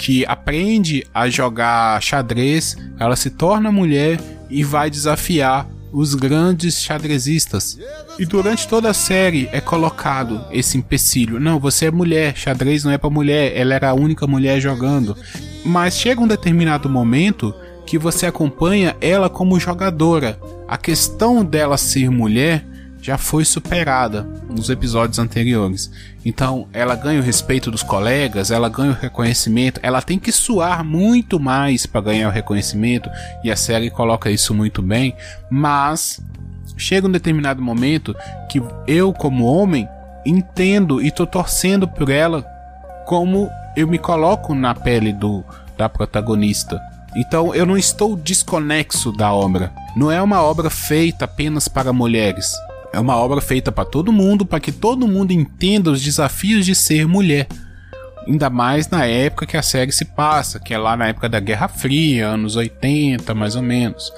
que 0.04 0.22
aprende 0.26 1.06
a 1.14 1.30
jogar 1.30 1.98
xadrez, 2.02 2.76
ela 3.00 3.16
se 3.16 3.30
torna 3.30 3.72
mulher 3.72 4.20
e 4.50 4.62
vai 4.62 4.90
desafiar 4.90 5.66
os 5.90 6.14
grandes 6.14 6.82
xadrezistas. 6.82 7.78
E 8.18 8.26
durante 8.26 8.68
toda 8.68 8.90
a 8.90 8.92
série 8.92 9.48
é 9.50 9.62
colocado 9.62 10.44
esse 10.52 10.76
empecilho. 10.76 11.40
Não, 11.40 11.58
você 11.58 11.86
é 11.86 11.90
mulher, 11.90 12.36
xadrez 12.36 12.84
não 12.84 12.92
é 12.92 12.98
para 12.98 13.08
mulher, 13.08 13.56
ela 13.56 13.72
era 13.72 13.88
a 13.88 13.94
única 13.94 14.26
mulher 14.26 14.60
jogando. 14.60 15.16
Mas 15.64 15.96
chega 15.96 16.20
um 16.20 16.28
determinado 16.28 16.86
momento 16.86 17.54
que 17.86 17.96
você 17.96 18.26
acompanha 18.26 18.94
ela 19.00 19.30
como 19.30 19.58
jogadora. 19.58 20.38
A 20.68 20.76
questão 20.76 21.42
dela 21.42 21.78
ser 21.78 22.10
mulher 22.10 22.62
já 23.04 23.18
foi 23.18 23.44
superada 23.44 24.26
nos 24.48 24.70
episódios 24.70 25.18
anteriores. 25.18 25.90
Então, 26.24 26.66
ela 26.72 26.96
ganha 26.96 27.20
o 27.20 27.22
respeito 27.22 27.70
dos 27.70 27.82
colegas, 27.82 28.50
ela 28.50 28.66
ganha 28.70 28.92
o 28.92 28.98
reconhecimento, 28.98 29.78
ela 29.82 30.00
tem 30.00 30.18
que 30.18 30.32
suar 30.32 30.82
muito 30.82 31.38
mais 31.38 31.84
para 31.84 32.00
ganhar 32.00 32.28
o 32.28 32.32
reconhecimento, 32.32 33.10
e 33.44 33.50
a 33.50 33.56
série 33.56 33.90
coloca 33.90 34.30
isso 34.30 34.54
muito 34.54 34.80
bem, 34.80 35.14
mas 35.50 36.18
chega 36.78 37.06
um 37.06 37.12
determinado 37.12 37.60
momento 37.60 38.16
que 38.48 38.62
eu, 38.86 39.12
como 39.12 39.44
homem, 39.44 39.86
entendo 40.24 41.02
e 41.02 41.10
tô 41.10 41.26
torcendo 41.26 41.86
por 41.86 42.08
ela 42.08 42.42
como 43.04 43.50
eu 43.76 43.86
me 43.86 43.98
coloco 43.98 44.54
na 44.54 44.74
pele 44.74 45.12
do 45.12 45.44
da 45.76 45.90
protagonista. 45.90 46.80
Então 47.14 47.54
eu 47.54 47.66
não 47.66 47.76
estou 47.76 48.16
desconexo 48.16 49.12
da 49.12 49.30
obra. 49.30 49.70
Não 49.94 50.10
é 50.10 50.22
uma 50.22 50.40
obra 50.40 50.70
feita 50.70 51.26
apenas 51.26 51.68
para 51.68 51.92
mulheres. 51.92 52.54
É 52.94 53.00
uma 53.00 53.16
obra 53.16 53.40
feita 53.40 53.72
para 53.72 53.84
todo 53.84 54.12
mundo, 54.12 54.46
para 54.46 54.60
que 54.60 54.70
todo 54.70 55.08
mundo 55.08 55.32
entenda 55.32 55.90
os 55.90 56.00
desafios 56.00 56.64
de 56.64 56.74
ser 56.74 57.08
mulher. 57.08 57.48
Ainda 58.26 58.48
mais 58.48 58.88
na 58.88 59.04
época 59.04 59.46
que 59.46 59.56
a 59.56 59.62
série 59.62 59.90
se 59.90 60.04
passa, 60.04 60.60
que 60.60 60.72
é 60.72 60.78
lá 60.78 60.96
na 60.96 61.08
época 61.08 61.28
da 61.28 61.40
Guerra 61.40 61.66
Fria, 61.66 62.28
anos 62.28 62.54
80 62.54 63.34
mais 63.34 63.56
ou 63.56 63.62
menos. 63.62 64.12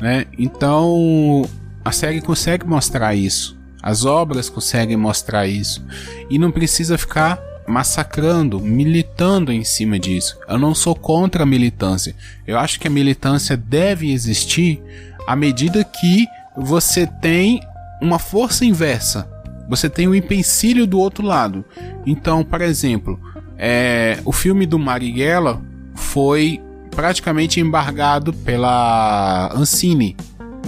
Né? 0.00 0.26
Então 0.38 1.44
a 1.84 1.90
série 1.90 2.20
consegue 2.20 2.64
mostrar 2.64 3.14
isso. 3.16 3.58
As 3.82 4.04
obras 4.04 4.48
conseguem 4.48 4.96
mostrar 4.96 5.46
isso. 5.46 5.84
E 6.30 6.38
não 6.38 6.52
precisa 6.52 6.96
ficar 6.96 7.42
massacrando, 7.66 8.60
militando 8.60 9.52
em 9.52 9.64
cima 9.64 9.98
disso. 9.98 10.38
Eu 10.48 10.58
não 10.58 10.74
sou 10.74 10.94
contra 10.94 11.42
a 11.42 11.46
militância. 11.46 12.14
Eu 12.46 12.58
acho 12.58 12.78
que 12.78 12.86
a 12.86 12.90
militância 12.90 13.56
deve 13.56 14.12
existir 14.12 14.80
à 15.26 15.34
medida 15.34 15.82
que 15.82 16.26
você 16.56 17.06
tem 17.06 17.60
uma 18.00 18.18
força 18.18 18.64
inversa. 18.64 19.28
Você 19.68 19.88
tem 19.88 20.08
o 20.08 20.10
um 20.10 20.14
empecilho 20.14 20.86
do 20.86 20.98
outro 20.98 21.24
lado. 21.24 21.64
Então, 22.04 22.42
por 22.42 22.60
exemplo, 22.60 23.20
é, 23.56 24.18
o 24.24 24.32
filme 24.32 24.66
do 24.66 24.78
Marighella 24.78 25.62
foi 25.94 26.60
praticamente 26.90 27.60
embargado 27.60 28.32
pela 28.32 29.50
Ancine. 29.54 30.16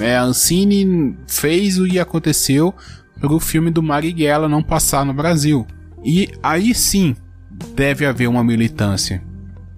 É, 0.01 0.17
a 0.17 0.23
Ancine 0.23 1.17
fez 1.27 1.79
o 1.79 1.87
que 1.87 1.99
aconteceu 1.99 2.75
para 3.21 3.33
o 3.33 3.41
filme 3.41 3.71
do 3.71 3.83
Marighella 3.83 4.49
não 4.49 4.63
passar 4.63 5.05
no 5.05 5.13
Brasil. 5.13 5.67
E 6.05 6.31
aí 6.43 6.75
sim 6.75 7.17
deve 7.75 8.05
haver 8.05 8.29
uma 8.29 8.43
militância, 8.43 9.23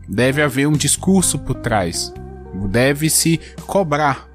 deve 0.09 0.43
haver 0.43 0.67
um 0.67 0.73
discurso 0.73 1.39
por 1.39 1.57
trás, 1.57 2.13
deve 2.71 3.11
se 3.11 3.41
cobrar 3.67 4.29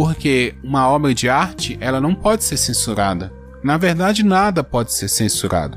porque 0.00 0.54
uma 0.64 0.88
obra 0.88 1.12
de 1.12 1.28
arte 1.28 1.76
ela 1.78 2.00
não 2.00 2.14
pode 2.14 2.42
ser 2.42 2.56
censurada. 2.56 3.30
Na 3.62 3.76
verdade, 3.76 4.22
nada 4.22 4.64
pode 4.64 4.94
ser 4.94 5.08
censurado. 5.08 5.76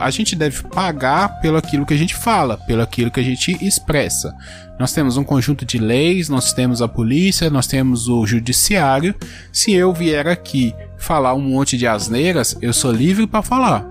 A 0.00 0.10
gente 0.10 0.34
deve 0.34 0.64
pagar 0.64 1.40
pelo 1.40 1.56
aquilo 1.56 1.86
que 1.86 1.94
a 1.94 1.96
gente 1.96 2.16
fala, 2.16 2.56
pelo 2.56 2.82
aquilo 2.82 3.12
que 3.12 3.20
a 3.20 3.22
gente 3.22 3.56
expressa. 3.64 4.34
Nós 4.76 4.92
temos 4.92 5.16
um 5.16 5.22
conjunto 5.22 5.64
de 5.64 5.78
leis, 5.78 6.28
nós 6.28 6.52
temos 6.52 6.82
a 6.82 6.88
polícia, 6.88 7.48
nós 7.48 7.68
temos 7.68 8.08
o 8.08 8.26
judiciário. 8.26 9.14
Se 9.52 9.72
eu 9.72 9.92
vier 9.92 10.26
aqui 10.26 10.74
falar 10.98 11.32
um 11.34 11.40
monte 11.40 11.78
de 11.78 11.86
asneiras, 11.86 12.58
eu 12.60 12.72
sou 12.72 12.90
livre 12.90 13.24
para 13.24 13.40
falar. 13.40 13.86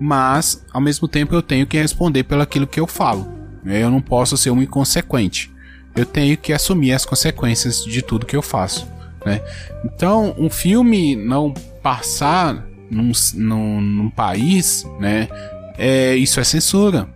Mas, 0.00 0.64
ao 0.72 0.80
mesmo 0.80 1.06
tempo, 1.06 1.32
eu 1.32 1.42
tenho 1.42 1.64
que 1.64 1.80
responder 1.80 2.24
pelo 2.24 2.42
aquilo 2.42 2.66
que 2.66 2.80
eu 2.80 2.88
falo. 2.88 3.32
Eu 3.64 3.88
não 3.88 4.00
posso 4.00 4.36
ser 4.36 4.50
um 4.50 4.60
inconsequente 4.60 5.54
eu 5.96 6.04
tenho 6.04 6.36
que 6.36 6.52
assumir 6.52 6.92
as 6.92 7.06
consequências 7.06 7.82
de 7.82 8.02
tudo 8.02 8.26
que 8.26 8.36
eu 8.36 8.42
faço. 8.42 8.86
Né? 9.26 9.42
Então, 9.84 10.36
um 10.38 10.48
filme 10.48 11.16
não 11.16 11.52
passar 11.82 12.64
num, 12.88 13.10
num, 13.34 13.80
num 13.80 14.08
país, 14.08 14.86
né, 15.00 15.28
é, 15.76 16.14
isso 16.14 16.38
é 16.38 16.44
censura. 16.44 17.08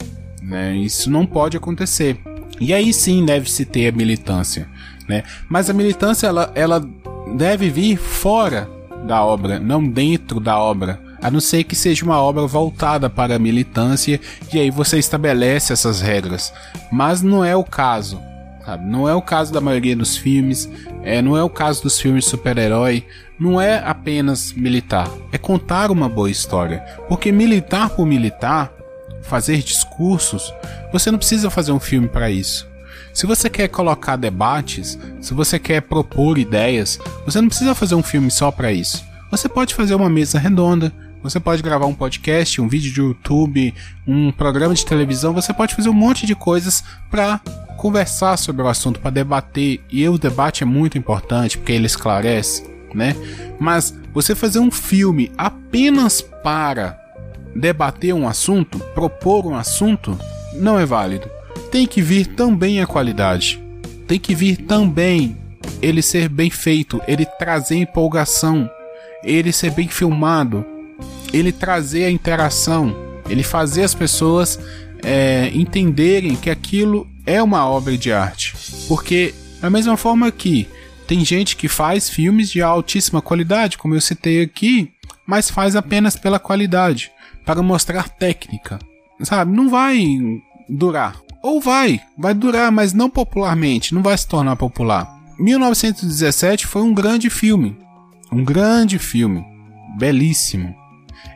Né? 0.42 0.74
Isso 0.76 1.08
não 1.08 1.24
pode 1.24 1.56
acontecer. 1.56 2.18
E 2.60 2.74
aí 2.74 2.92
sim 2.92 3.24
deve-se 3.24 3.64
ter 3.64 3.92
a 3.92 3.96
militância. 3.96 4.68
Né? 5.08 5.22
Mas 5.48 5.70
a 5.70 5.72
militância 5.72 6.26
ela, 6.26 6.50
ela 6.56 6.84
deve 7.36 7.70
vir 7.70 7.96
fora 7.96 8.68
da 9.06 9.24
obra, 9.24 9.60
não 9.60 9.82
dentro 9.88 10.40
da 10.40 10.58
obra. 10.58 11.00
A 11.22 11.30
não 11.30 11.38
ser 11.38 11.62
que 11.64 11.76
seja 11.76 12.04
uma 12.04 12.20
obra 12.20 12.44
voltada 12.46 13.08
para 13.08 13.36
a 13.36 13.38
militância 13.38 14.20
e 14.52 14.58
aí 14.58 14.70
você 14.70 14.98
estabelece 14.98 15.72
essas 15.72 16.00
regras. 16.00 16.52
Mas 16.90 17.22
não 17.22 17.44
é 17.44 17.54
o 17.54 17.62
caso 17.62 18.20
sabe? 18.70 18.86
Não 18.86 19.08
é 19.08 19.14
o 19.14 19.22
caso 19.22 19.52
da 19.52 19.60
maioria 19.60 19.96
dos 19.96 20.16
filmes, 20.16 20.70
é, 21.02 21.20
não 21.20 21.36
é 21.36 21.42
o 21.42 21.50
caso 21.50 21.82
dos 21.82 21.98
filmes 21.98 22.24
super-herói, 22.24 23.04
não 23.38 23.60
é 23.60 23.78
apenas 23.78 24.52
militar, 24.52 25.10
é 25.32 25.38
contar 25.38 25.90
uma 25.90 26.08
boa 26.08 26.30
história. 26.30 26.78
Porque 27.08 27.32
militar 27.32 27.90
por 27.90 28.06
militar, 28.06 28.72
fazer 29.22 29.58
discursos, 29.58 30.54
você 30.92 31.10
não 31.10 31.18
precisa 31.18 31.50
fazer 31.50 31.72
um 31.72 31.80
filme 31.80 32.06
para 32.06 32.30
isso. 32.30 32.68
Se 33.12 33.26
você 33.26 33.50
quer 33.50 33.66
colocar 33.66 34.14
debates, 34.14 34.96
se 35.20 35.34
você 35.34 35.58
quer 35.58 35.82
propor 35.82 36.38
ideias, 36.38 36.98
você 37.24 37.40
não 37.40 37.48
precisa 37.48 37.74
fazer 37.74 37.96
um 37.96 38.02
filme 38.04 38.30
só 38.30 38.52
para 38.52 38.72
isso. 38.72 39.04
Você 39.32 39.48
pode 39.48 39.74
fazer 39.74 39.96
uma 39.96 40.08
mesa 40.08 40.38
redonda, 40.38 40.92
você 41.22 41.40
pode 41.40 41.60
gravar 41.60 41.86
um 41.86 41.94
podcast, 41.94 42.60
um 42.60 42.68
vídeo 42.68 42.92
de 42.92 43.00
YouTube, 43.00 43.74
um 44.06 44.30
programa 44.30 44.74
de 44.74 44.86
televisão, 44.86 45.34
você 45.34 45.52
pode 45.52 45.74
fazer 45.74 45.88
um 45.88 45.94
monte 45.94 46.24
de 46.24 46.34
coisas 46.34 46.84
para 47.10 47.40
conversar 47.80 48.36
sobre 48.36 48.60
o 48.60 48.68
assunto, 48.68 49.00
para 49.00 49.10
debater, 49.10 49.80
e 49.90 50.06
o 50.06 50.18
debate 50.18 50.62
é 50.62 50.66
muito 50.66 50.98
importante 50.98 51.56
porque 51.56 51.72
ele 51.72 51.86
esclarece, 51.86 52.70
né? 52.92 53.16
Mas 53.58 53.98
você 54.12 54.34
fazer 54.34 54.58
um 54.58 54.70
filme 54.70 55.32
apenas 55.38 56.20
para 56.20 57.00
debater 57.56 58.12
um 58.12 58.28
assunto, 58.28 58.78
propor 58.94 59.46
um 59.46 59.54
assunto, 59.54 60.18
não 60.52 60.78
é 60.78 60.84
válido. 60.84 61.26
Tem 61.70 61.86
que 61.86 62.02
vir 62.02 62.26
também 62.26 62.82
a 62.82 62.86
qualidade. 62.86 63.58
Tem 64.06 64.20
que 64.20 64.34
vir 64.34 64.58
também 64.58 65.34
ele 65.80 66.02
ser 66.02 66.28
bem 66.28 66.50
feito, 66.50 67.00
ele 67.08 67.24
trazer 67.24 67.76
empolgação, 67.76 68.70
ele 69.24 69.52
ser 69.52 69.70
bem 69.70 69.88
filmado, 69.88 70.66
ele 71.32 71.50
trazer 71.50 72.04
a 72.04 72.10
interação, 72.10 72.94
ele 73.26 73.42
fazer 73.42 73.84
as 73.84 73.94
pessoas 73.94 74.60
é, 75.02 75.50
entenderem 75.54 76.36
que 76.36 76.50
aquilo 76.50 77.09
é 77.26 77.42
uma 77.42 77.66
obra 77.66 77.96
de 77.96 78.12
arte. 78.12 78.54
Porque, 78.88 79.34
da 79.60 79.70
mesma 79.70 79.96
forma 79.96 80.30
que 80.30 80.68
tem 81.06 81.24
gente 81.24 81.56
que 81.56 81.68
faz 81.68 82.08
filmes 82.08 82.50
de 82.50 82.62
altíssima 82.62 83.20
qualidade, 83.20 83.78
como 83.78 83.94
eu 83.94 84.00
citei 84.00 84.42
aqui, 84.42 84.92
mas 85.26 85.50
faz 85.50 85.76
apenas 85.76 86.16
pela 86.16 86.38
qualidade, 86.38 87.10
para 87.44 87.62
mostrar 87.62 88.08
técnica. 88.08 88.78
Sabe? 89.22 89.54
Não 89.54 89.68
vai 89.68 90.04
durar. 90.68 91.16
Ou 91.42 91.60
vai, 91.60 92.00
vai 92.16 92.34
durar, 92.34 92.70
mas 92.70 92.92
não 92.92 93.08
popularmente, 93.08 93.94
não 93.94 94.02
vai 94.02 94.16
se 94.16 94.28
tornar 94.28 94.56
popular. 94.56 95.08
1917 95.38 96.66
foi 96.66 96.82
um 96.82 96.92
grande 96.92 97.30
filme. 97.30 97.76
Um 98.30 98.44
grande 98.44 98.98
filme. 98.98 99.44
Belíssimo. 99.98 100.74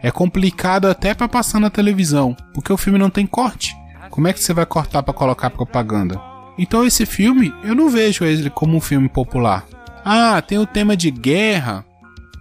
É 0.03 0.11
complicado 0.11 0.87
até 0.87 1.15
para 1.15 1.29
passar 1.29 1.59
na 1.59 1.71
televisão, 1.71 2.37
porque 2.53 2.73
o 2.73 2.77
filme 2.77 2.99
não 2.99 3.09
tem 3.11 3.27
corte. 3.27 3.75
Como 4.15 4.29
é 4.29 4.33
que 4.33 4.39
você 4.39 4.55
vai 4.55 4.65
cortar 4.65 5.03
para 5.03 5.13
colocar 5.13 5.51
propaganda? 5.51 6.21
Então 6.57 6.87
esse 6.87 7.05
filme, 7.05 7.53
eu 7.65 7.75
não 7.75 7.91
vejo 7.91 8.25
ele 8.25 8.49
como 8.49 8.77
um 8.77 8.81
filme 8.81 9.09
popular. 9.09 9.67
Ah, 10.05 10.41
tem 10.41 10.57
o 10.57 10.65
tema 10.65 10.97
de 10.97 11.11
guerra? 11.11 11.85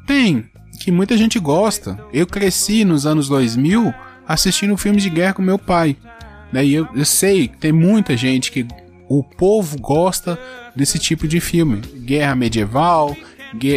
Tem, 0.06 0.46
que 0.80 0.92
muita 0.92 1.18
gente 1.18 1.40
gosta. 1.40 1.98
Eu 2.14 2.28
cresci 2.28 2.86
nos 2.86 3.08
anos 3.08 3.28
2000 3.28 3.92
assistindo 4.28 4.78
filmes 4.78 5.02
de 5.02 5.10
guerra 5.10 5.34
com 5.34 5.42
meu 5.42 5.58
pai. 5.58 5.98
Né? 6.52 6.64
E 6.64 6.76
eu, 6.76 6.88
eu 6.94 7.06
sei 7.06 7.48
que 7.48 7.58
tem 7.58 7.72
muita 7.72 8.16
gente 8.16 8.52
que 8.52 8.68
o 9.10 9.24
povo 9.24 9.76
gosta 9.80 10.38
desse 10.76 11.00
tipo 11.00 11.28
de 11.28 11.40
filme. 11.40 11.78
Guerra 12.06 12.36
medieval, 12.36 13.18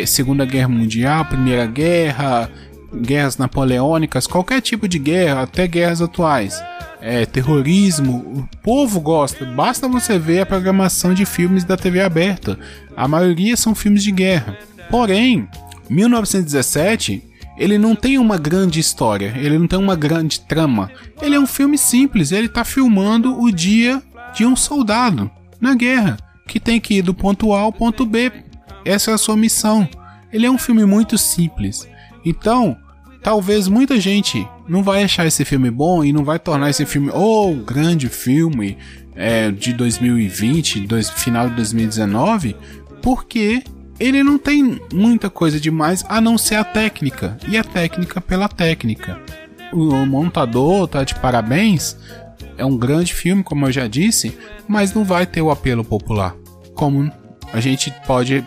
Segunda 0.06 0.44
Guerra 0.44 0.68
Mundial, 0.68 1.24
Primeira 1.24 1.64
Guerra, 1.64 2.50
guerras 2.94 3.38
napoleônicas, 3.38 4.26
qualquer 4.26 4.60
tipo 4.60 4.86
de 4.86 4.98
guerra, 4.98 5.44
até 5.44 5.66
guerras 5.66 6.02
atuais. 6.02 6.62
É, 7.08 7.24
terrorismo, 7.24 8.16
o 8.34 8.48
povo 8.64 8.98
gosta. 8.98 9.44
Basta 9.44 9.86
você 9.86 10.18
ver 10.18 10.40
a 10.40 10.46
programação 10.46 11.14
de 11.14 11.24
filmes 11.24 11.62
da 11.62 11.76
TV 11.76 12.00
aberta. 12.00 12.58
A 12.96 13.06
maioria 13.06 13.56
são 13.56 13.76
filmes 13.76 14.02
de 14.02 14.10
guerra. 14.10 14.58
Porém, 14.90 15.46
1917 15.88 17.22
ele 17.56 17.78
não 17.78 17.94
tem 17.94 18.18
uma 18.18 18.36
grande 18.36 18.80
história, 18.80 19.32
ele 19.36 19.56
não 19.56 19.68
tem 19.68 19.78
uma 19.78 19.94
grande 19.94 20.40
trama. 20.40 20.90
Ele 21.22 21.36
é 21.36 21.38
um 21.38 21.46
filme 21.46 21.78
simples, 21.78 22.32
ele 22.32 22.46
está 22.46 22.64
filmando 22.64 23.40
o 23.40 23.52
dia 23.52 24.02
de 24.34 24.44
um 24.44 24.56
soldado 24.56 25.30
na 25.60 25.76
guerra 25.76 26.16
que 26.48 26.58
tem 26.58 26.80
que 26.80 26.94
ir 26.94 27.02
do 27.02 27.14
ponto 27.14 27.52
A 27.52 27.60
ao 27.60 27.72
ponto 27.72 28.04
B. 28.04 28.32
Essa 28.84 29.12
é 29.12 29.14
a 29.14 29.18
sua 29.18 29.36
missão. 29.36 29.88
Ele 30.32 30.44
é 30.44 30.50
um 30.50 30.58
filme 30.58 30.84
muito 30.84 31.16
simples. 31.16 31.88
Então, 32.24 32.76
talvez 33.22 33.68
muita 33.68 34.00
gente 34.00 34.44
não 34.68 34.82
vai 34.82 35.04
achar 35.04 35.26
esse 35.26 35.44
filme 35.44 35.70
bom 35.70 36.04
e 36.04 36.12
não 36.12 36.24
vai 36.24 36.38
tornar 36.38 36.70
esse 36.70 36.84
filme 36.84 37.10
o 37.10 37.50
oh, 37.50 37.54
grande 37.54 38.08
filme 38.08 38.76
é, 39.14 39.50
de 39.50 39.72
2020, 39.72 40.80
dois, 40.80 41.08
final 41.08 41.48
de 41.48 41.56
2019, 41.56 42.56
porque 43.00 43.62
ele 43.98 44.22
não 44.22 44.38
tem 44.38 44.80
muita 44.92 45.30
coisa 45.30 45.58
demais 45.58 46.04
a 46.08 46.20
não 46.20 46.36
ser 46.36 46.56
a 46.56 46.64
técnica 46.64 47.38
e 47.48 47.56
a 47.56 47.64
técnica 47.64 48.20
pela 48.20 48.48
técnica. 48.48 49.18
O 49.72 50.06
montador 50.06 50.86
tá 50.86 51.02
de 51.02 51.14
parabéns. 51.14 51.96
É 52.58 52.64
um 52.64 52.76
grande 52.76 53.12
filme, 53.12 53.42
como 53.42 53.66
eu 53.66 53.72
já 53.72 53.86
disse, 53.86 54.36
mas 54.68 54.94
não 54.94 55.04
vai 55.04 55.26
ter 55.26 55.42
o 55.42 55.50
apelo 55.50 55.84
popular. 55.84 56.34
Como 56.74 57.10
a 57.52 57.60
gente 57.60 57.92
pode 58.06 58.44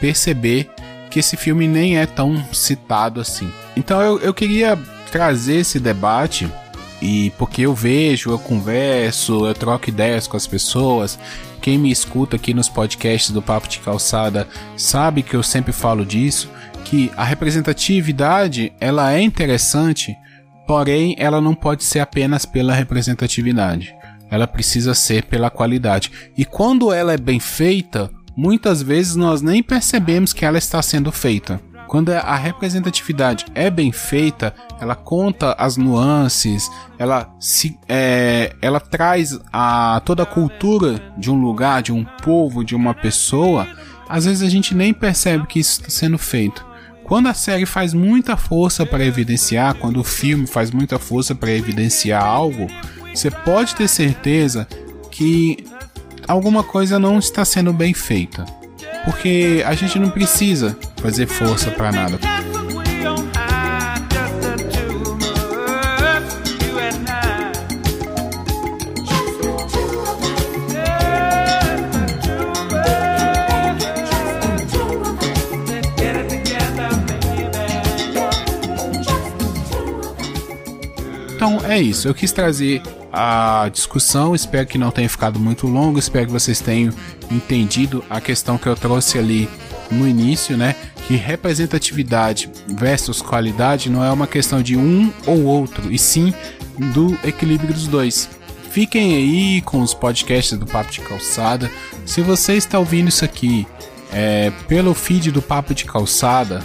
perceber 0.00 0.68
que 1.10 1.20
esse 1.20 1.36
filme 1.36 1.68
nem 1.68 1.98
é 1.98 2.06
tão 2.06 2.42
citado 2.52 3.20
assim. 3.20 3.50
Então 3.76 4.00
eu, 4.00 4.18
eu 4.18 4.34
queria 4.34 4.78
trazer 5.12 5.56
esse 5.56 5.78
debate 5.78 6.50
e 7.00 7.30
porque 7.36 7.62
eu 7.62 7.74
vejo, 7.74 8.30
eu 8.30 8.38
converso, 8.38 9.46
eu 9.46 9.52
troco 9.54 9.90
ideias 9.90 10.26
com 10.26 10.36
as 10.36 10.46
pessoas. 10.46 11.18
Quem 11.60 11.76
me 11.76 11.90
escuta 11.90 12.36
aqui 12.36 12.54
nos 12.54 12.68
podcasts 12.68 13.30
do 13.30 13.42
Papo 13.42 13.68
de 13.68 13.78
Calçada 13.80 14.48
sabe 14.76 15.22
que 15.22 15.36
eu 15.36 15.42
sempre 15.42 15.72
falo 15.72 16.06
disso, 16.06 16.48
que 16.84 17.12
a 17.14 17.24
representatividade 17.24 18.72
ela 18.80 19.12
é 19.12 19.20
interessante, 19.20 20.16
porém 20.66 21.14
ela 21.18 21.40
não 21.40 21.54
pode 21.54 21.84
ser 21.84 22.00
apenas 22.00 22.46
pela 22.46 22.72
representatividade. 22.72 23.94
Ela 24.30 24.46
precisa 24.46 24.94
ser 24.94 25.24
pela 25.24 25.50
qualidade. 25.50 26.10
E 26.38 26.44
quando 26.44 26.90
ela 26.90 27.12
é 27.12 27.18
bem 27.18 27.38
feita, 27.38 28.10
muitas 28.34 28.80
vezes 28.80 29.14
nós 29.14 29.42
nem 29.42 29.62
percebemos 29.62 30.32
que 30.32 30.44
ela 30.46 30.56
está 30.56 30.80
sendo 30.80 31.12
feita. 31.12 31.60
Quando 31.92 32.08
a 32.08 32.36
representatividade 32.36 33.44
é 33.54 33.68
bem 33.68 33.92
feita, 33.92 34.54
ela 34.80 34.94
conta 34.94 35.52
as 35.58 35.76
nuances, 35.76 36.70
ela 36.98 37.30
se, 37.38 37.78
é, 37.86 38.56
ela 38.62 38.80
traz 38.80 39.38
a 39.52 40.00
toda 40.02 40.22
a 40.22 40.26
cultura 40.26 41.12
de 41.18 41.30
um 41.30 41.38
lugar, 41.38 41.82
de 41.82 41.92
um 41.92 42.02
povo, 42.02 42.64
de 42.64 42.74
uma 42.74 42.94
pessoa. 42.94 43.68
Às 44.08 44.24
vezes 44.24 44.42
a 44.42 44.48
gente 44.48 44.74
nem 44.74 44.94
percebe 44.94 45.46
que 45.46 45.60
isso 45.60 45.82
está 45.82 45.90
sendo 45.90 46.16
feito. 46.16 46.64
Quando 47.04 47.28
a 47.28 47.34
série 47.34 47.66
faz 47.66 47.92
muita 47.92 48.38
força 48.38 48.86
para 48.86 49.04
evidenciar, 49.04 49.74
quando 49.74 50.00
o 50.00 50.04
filme 50.04 50.46
faz 50.46 50.70
muita 50.70 50.98
força 50.98 51.34
para 51.34 51.52
evidenciar 51.52 52.24
algo, 52.24 52.68
você 53.14 53.30
pode 53.30 53.74
ter 53.74 53.86
certeza 53.86 54.66
que 55.10 55.66
alguma 56.26 56.64
coisa 56.64 56.98
não 56.98 57.18
está 57.18 57.44
sendo 57.44 57.70
bem 57.70 57.92
feita 57.92 58.46
porque 59.04 59.62
a 59.66 59.74
gente 59.74 59.98
não 59.98 60.10
precisa 60.10 60.76
fazer 61.02 61.26
força 61.26 61.68
para 61.72 61.90
nada. 61.90 62.18
Então 81.34 81.58
é 81.64 81.80
isso, 81.80 82.06
eu 82.06 82.14
quis 82.14 82.30
trazer 82.30 82.80
a 83.12 83.68
discussão. 83.68 84.32
Espero 84.32 84.64
que 84.64 84.78
não 84.78 84.92
tenha 84.92 85.08
ficado 85.08 85.40
muito 85.40 85.66
longo. 85.66 85.98
Espero 85.98 86.26
que 86.26 86.32
vocês 86.32 86.60
tenham 86.60 86.94
entendido 87.28 88.04
a 88.08 88.20
questão 88.20 88.56
que 88.56 88.68
eu 88.68 88.76
trouxe 88.76 89.18
ali 89.18 89.48
no 89.92 90.08
início, 90.08 90.56
né? 90.56 90.74
Que 91.06 91.16
representatividade 91.16 92.50
versus 92.68 93.20
qualidade 93.20 93.90
não 93.90 94.04
é 94.04 94.10
uma 94.10 94.26
questão 94.26 94.62
de 94.62 94.76
um 94.76 95.12
ou 95.26 95.44
outro, 95.44 95.92
e 95.92 95.98
sim 95.98 96.32
do 96.92 97.18
equilíbrio 97.24 97.74
dos 97.74 97.86
dois. 97.86 98.28
Fiquem 98.70 99.14
aí 99.14 99.60
com 99.60 99.82
os 99.82 99.92
podcasts 99.92 100.58
do 100.58 100.64
Papo 100.64 100.90
de 100.90 101.00
Calçada. 101.00 101.70
Se 102.06 102.22
você 102.22 102.54
está 102.54 102.78
ouvindo 102.78 103.08
isso 103.08 103.24
aqui 103.24 103.66
é, 104.10 104.50
pelo 104.66 104.94
feed 104.94 105.30
do 105.30 105.42
Papo 105.42 105.74
de 105.74 105.84
Calçada, 105.84 106.62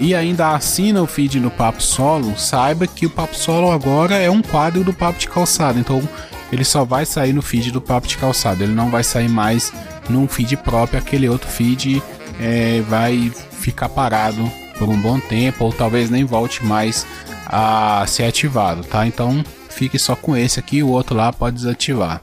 e 0.00 0.14
ainda 0.14 0.50
assina 0.50 1.02
o 1.02 1.06
feed 1.06 1.38
no 1.38 1.50
Papo 1.50 1.82
Solo, 1.82 2.36
saiba 2.36 2.86
que 2.86 3.06
o 3.06 3.10
Papo 3.10 3.36
Solo 3.36 3.70
agora 3.70 4.16
é 4.16 4.30
um 4.30 4.42
quadro 4.42 4.82
do 4.82 4.92
Papo 4.92 5.18
de 5.18 5.28
Calçada. 5.28 5.78
Então 5.78 6.02
ele 6.50 6.64
só 6.64 6.84
vai 6.84 7.06
sair 7.06 7.32
no 7.32 7.40
feed 7.40 7.70
do 7.70 7.80
Papo 7.80 8.08
de 8.08 8.16
Calçada. 8.16 8.64
Ele 8.64 8.74
não 8.74 8.90
vai 8.90 9.04
sair 9.04 9.28
mais 9.28 9.72
num 10.08 10.26
feed 10.26 10.56
próprio. 10.56 10.98
Aquele 10.98 11.28
outro 11.28 11.48
feed 11.48 12.02
é, 12.40 12.80
vai 12.82 13.30
ficar 13.52 13.88
parado 13.88 14.50
por 14.78 14.88
um 14.88 15.00
bom 15.00 15.18
tempo 15.20 15.64
ou 15.64 15.72
talvez 15.72 16.10
nem 16.10 16.24
volte 16.24 16.64
mais 16.64 17.06
a 17.46 18.04
ser 18.06 18.24
ativado, 18.24 18.82
tá? 18.84 19.06
Então 19.06 19.44
fique 19.68 19.98
só 19.98 20.16
com 20.16 20.36
esse 20.36 20.58
aqui, 20.58 20.82
o 20.82 20.88
outro 20.88 21.16
lá 21.16 21.32
pode 21.32 21.56
desativar. 21.56 22.22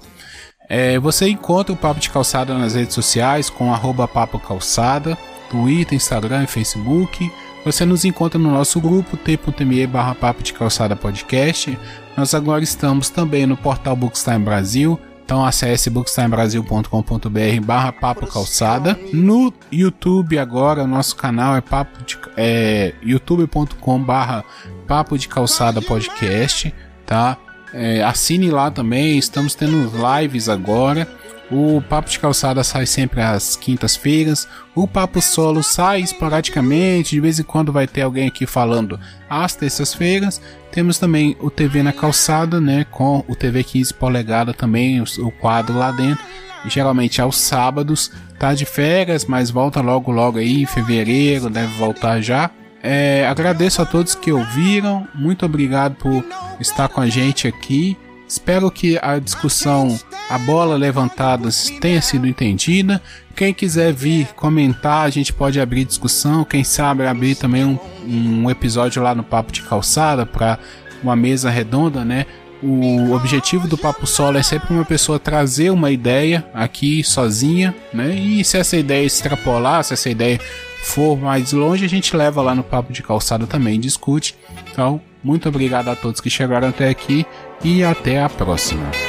É, 0.68 1.00
você 1.00 1.28
encontra 1.28 1.74
o 1.74 1.78
Papo 1.78 2.00
de 2.00 2.10
Calçada 2.10 2.56
nas 2.58 2.76
redes 2.76 2.94
sociais 2.94 3.50
com 3.50 3.72
Papo 4.08 4.40
Calçada, 4.40 5.18
Twitter, 5.50 5.96
Instagram 5.96 6.44
e 6.44 6.48
Facebook. 6.48 7.32
Você 7.66 7.86
nos 7.86 8.06
encontra 8.06 8.40
no 8.40 8.52
nosso 8.52 8.80
grupo 8.80 9.18
t.me 9.18 9.86
barra 9.88 10.16
papo 10.16 10.42
de 10.42 10.54
calçada 10.54 10.96
podcast. 10.96 11.78
Nós 12.16 12.34
agora 12.34 12.64
estamos 12.64 13.10
também 13.10 13.46
no 13.46 13.58
portal 13.58 13.96
Bookstime 13.96 14.40
Brasil. 14.40 15.00
Então 15.30 15.46
acesse 15.46 15.92
bookstimebrasil.com.br 15.92 17.64
barra 17.64 17.92
papo 17.92 18.26
calçada. 18.26 19.00
No 19.14 19.54
YouTube 19.72 20.40
agora, 20.40 20.88
nosso 20.88 21.16
canal 21.16 21.56
é 21.56 21.62
papo 21.62 22.04
de, 22.04 22.18
é, 22.36 22.96
youtube.com 23.04 24.02
barra 24.02 24.44
papo 24.88 25.20
de 25.20 25.28
calçada 25.28 25.84
podcast, 25.84 26.74
tá? 27.06 27.38
É, 27.72 28.02
assine 28.02 28.50
lá 28.50 28.72
também, 28.72 29.20
estamos 29.20 29.54
tendo 29.54 29.92
lives 30.20 30.50
agora. 30.50 31.08
O 31.52 31.82
Papo 31.82 32.10
de 32.10 32.20
Calçada 32.20 32.64
sai 32.64 32.86
sempre 32.86 33.22
às 33.22 33.56
quintas-feiras. 33.56 34.48
O 34.76 34.88
Papo 34.88 35.20
Solo 35.20 35.64
sai 35.64 36.02
esporadicamente, 36.02 37.12
de 37.12 37.20
vez 37.20 37.40
em 37.40 37.44
quando 37.44 37.72
vai 37.72 37.88
ter 37.88 38.04
alguém 38.04 38.28
aqui 38.28 38.46
falando 38.46 39.00
às 39.28 39.56
terças-feiras. 39.56 40.40
Temos 40.72 41.00
também 41.00 41.36
o 41.40 41.50
TV 41.50 41.82
na 41.82 41.92
Calçada, 41.92 42.62
né, 42.62 42.86
com 42.90 43.24
o 43.28 43.36
TV 43.36 43.64
15 43.64 43.94
polegada 43.94 44.54
também, 44.54 45.02
o 45.02 45.32
quadro 45.32 45.78
lá 45.78 45.92
dentro. 45.92 46.24
Geralmente 46.66 47.22
aos 47.22 47.38
sábados, 47.38 48.12
tá 48.38 48.54
de 48.54 48.66
férias, 48.66 49.26
mas 49.26 49.50
volta 49.50 49.82
logo 49.82 50.12
logo 50.12 50.38
aí 50.38 50.64
em 50.64 50.66
fevereiro, 50.66 51.50
deve 51.50 51.74
voltar 51.78 52.22
já. 52.22 52.52
É, 52.84 53.26
agradeço 53.28 53.82
a 53.82 53.86
todos 53.86 54.16
que 54.16 54.32
ouviram, 54.32 55.08
muito 55.14 55.46
obrigado 55.46 55.96
por 55.96 56.24
estar 56.60 56.88
com 56.88 57.02
a 57.02 57.08
gente 57.08 57.48
aqui. 57.48 57.98
Espero 58.30 58.70
que 58.70 59.00
a 59.02 59.18
discussão, 59.18 60.00
a 60.30 60.38
bola 60.38 60.76
levantada 60.76 61.50
tenha 61.82 62.00
sido 62.00 62.28
entendida. 62.28 63.02
Quem 63.36 63.52
quiser 63.52 63.92
vir 63.92 64.28
comentar, 64.36 65.08
a 65.08 65.10
gente 65.10 65.34
pode 65.34 65.60
abrir 65.60 65.84
discussão. 65.84 66.46
Quem 66.46 66.64
sabe 66.64 67.08
abrir 67.08 67.34
também 67.34 67.66
um, 67.66 67.80
um 68.06 68.48
episódio 68.48 69.02
lá 69.02 69.16
no 69.16 69.24
Papo 69.24 69.52
de 69.52 69.64
Calçada 69.64 70.28
para 70.28 70.60
uma 71.02 71.16
mesa 71.16 71.50
redonda, 71.50 72.06
né? 72.06 72.28
O 72.62 73.14
objetivo 73.14 73.68
do 73.68 73.78
Papo 73.78 74.06
Solo 74.06 74.38
é 74.38 74.44
sempre 74.44 74.76
uma 74.76 74.86
pessoa 74.86 75.18
trazer 75.18 75.72
uma 75.72 75.90
ideia 75.90 76.46
aqui 76.54 77.04
sozinha, 77.04 77.74
né? 77.92 78.14
E 78.14 78.44
se 78.44 78.60
essa 78.60 78.78
ideia 78.78 79.06
extrapolar, 79.06 79.84
se 79.84 79.94
essa 79.94 80.10
ideia 80.10 80.40
for 80.84 81.18
mais 81.18 81.52
longe, 81.52 81.84
a 81.84 81.90
gente 81.90 82.16
leva 82.16 82.44
lá 82.44 82.54
no 82.54 82.64
Papo 82.64 82.94
de 82.94 83.02
Calçada 83.02 83.48
também, 83.48 83.80
discute. 83.80 84.36
Então, 84.72 85.02
muito 85.24 85.50
obrigado 85.50 85.88
a 85.88 85.96
todos 85.96 86.22
que 86.22 86.30
chegaram 86.30 86.68
até 86.68 86.90
aqui 86.90 87.26
e 87.64 87.84
até 87.84 88.22
a 88.22 88.30
próxima. 88.30 89.09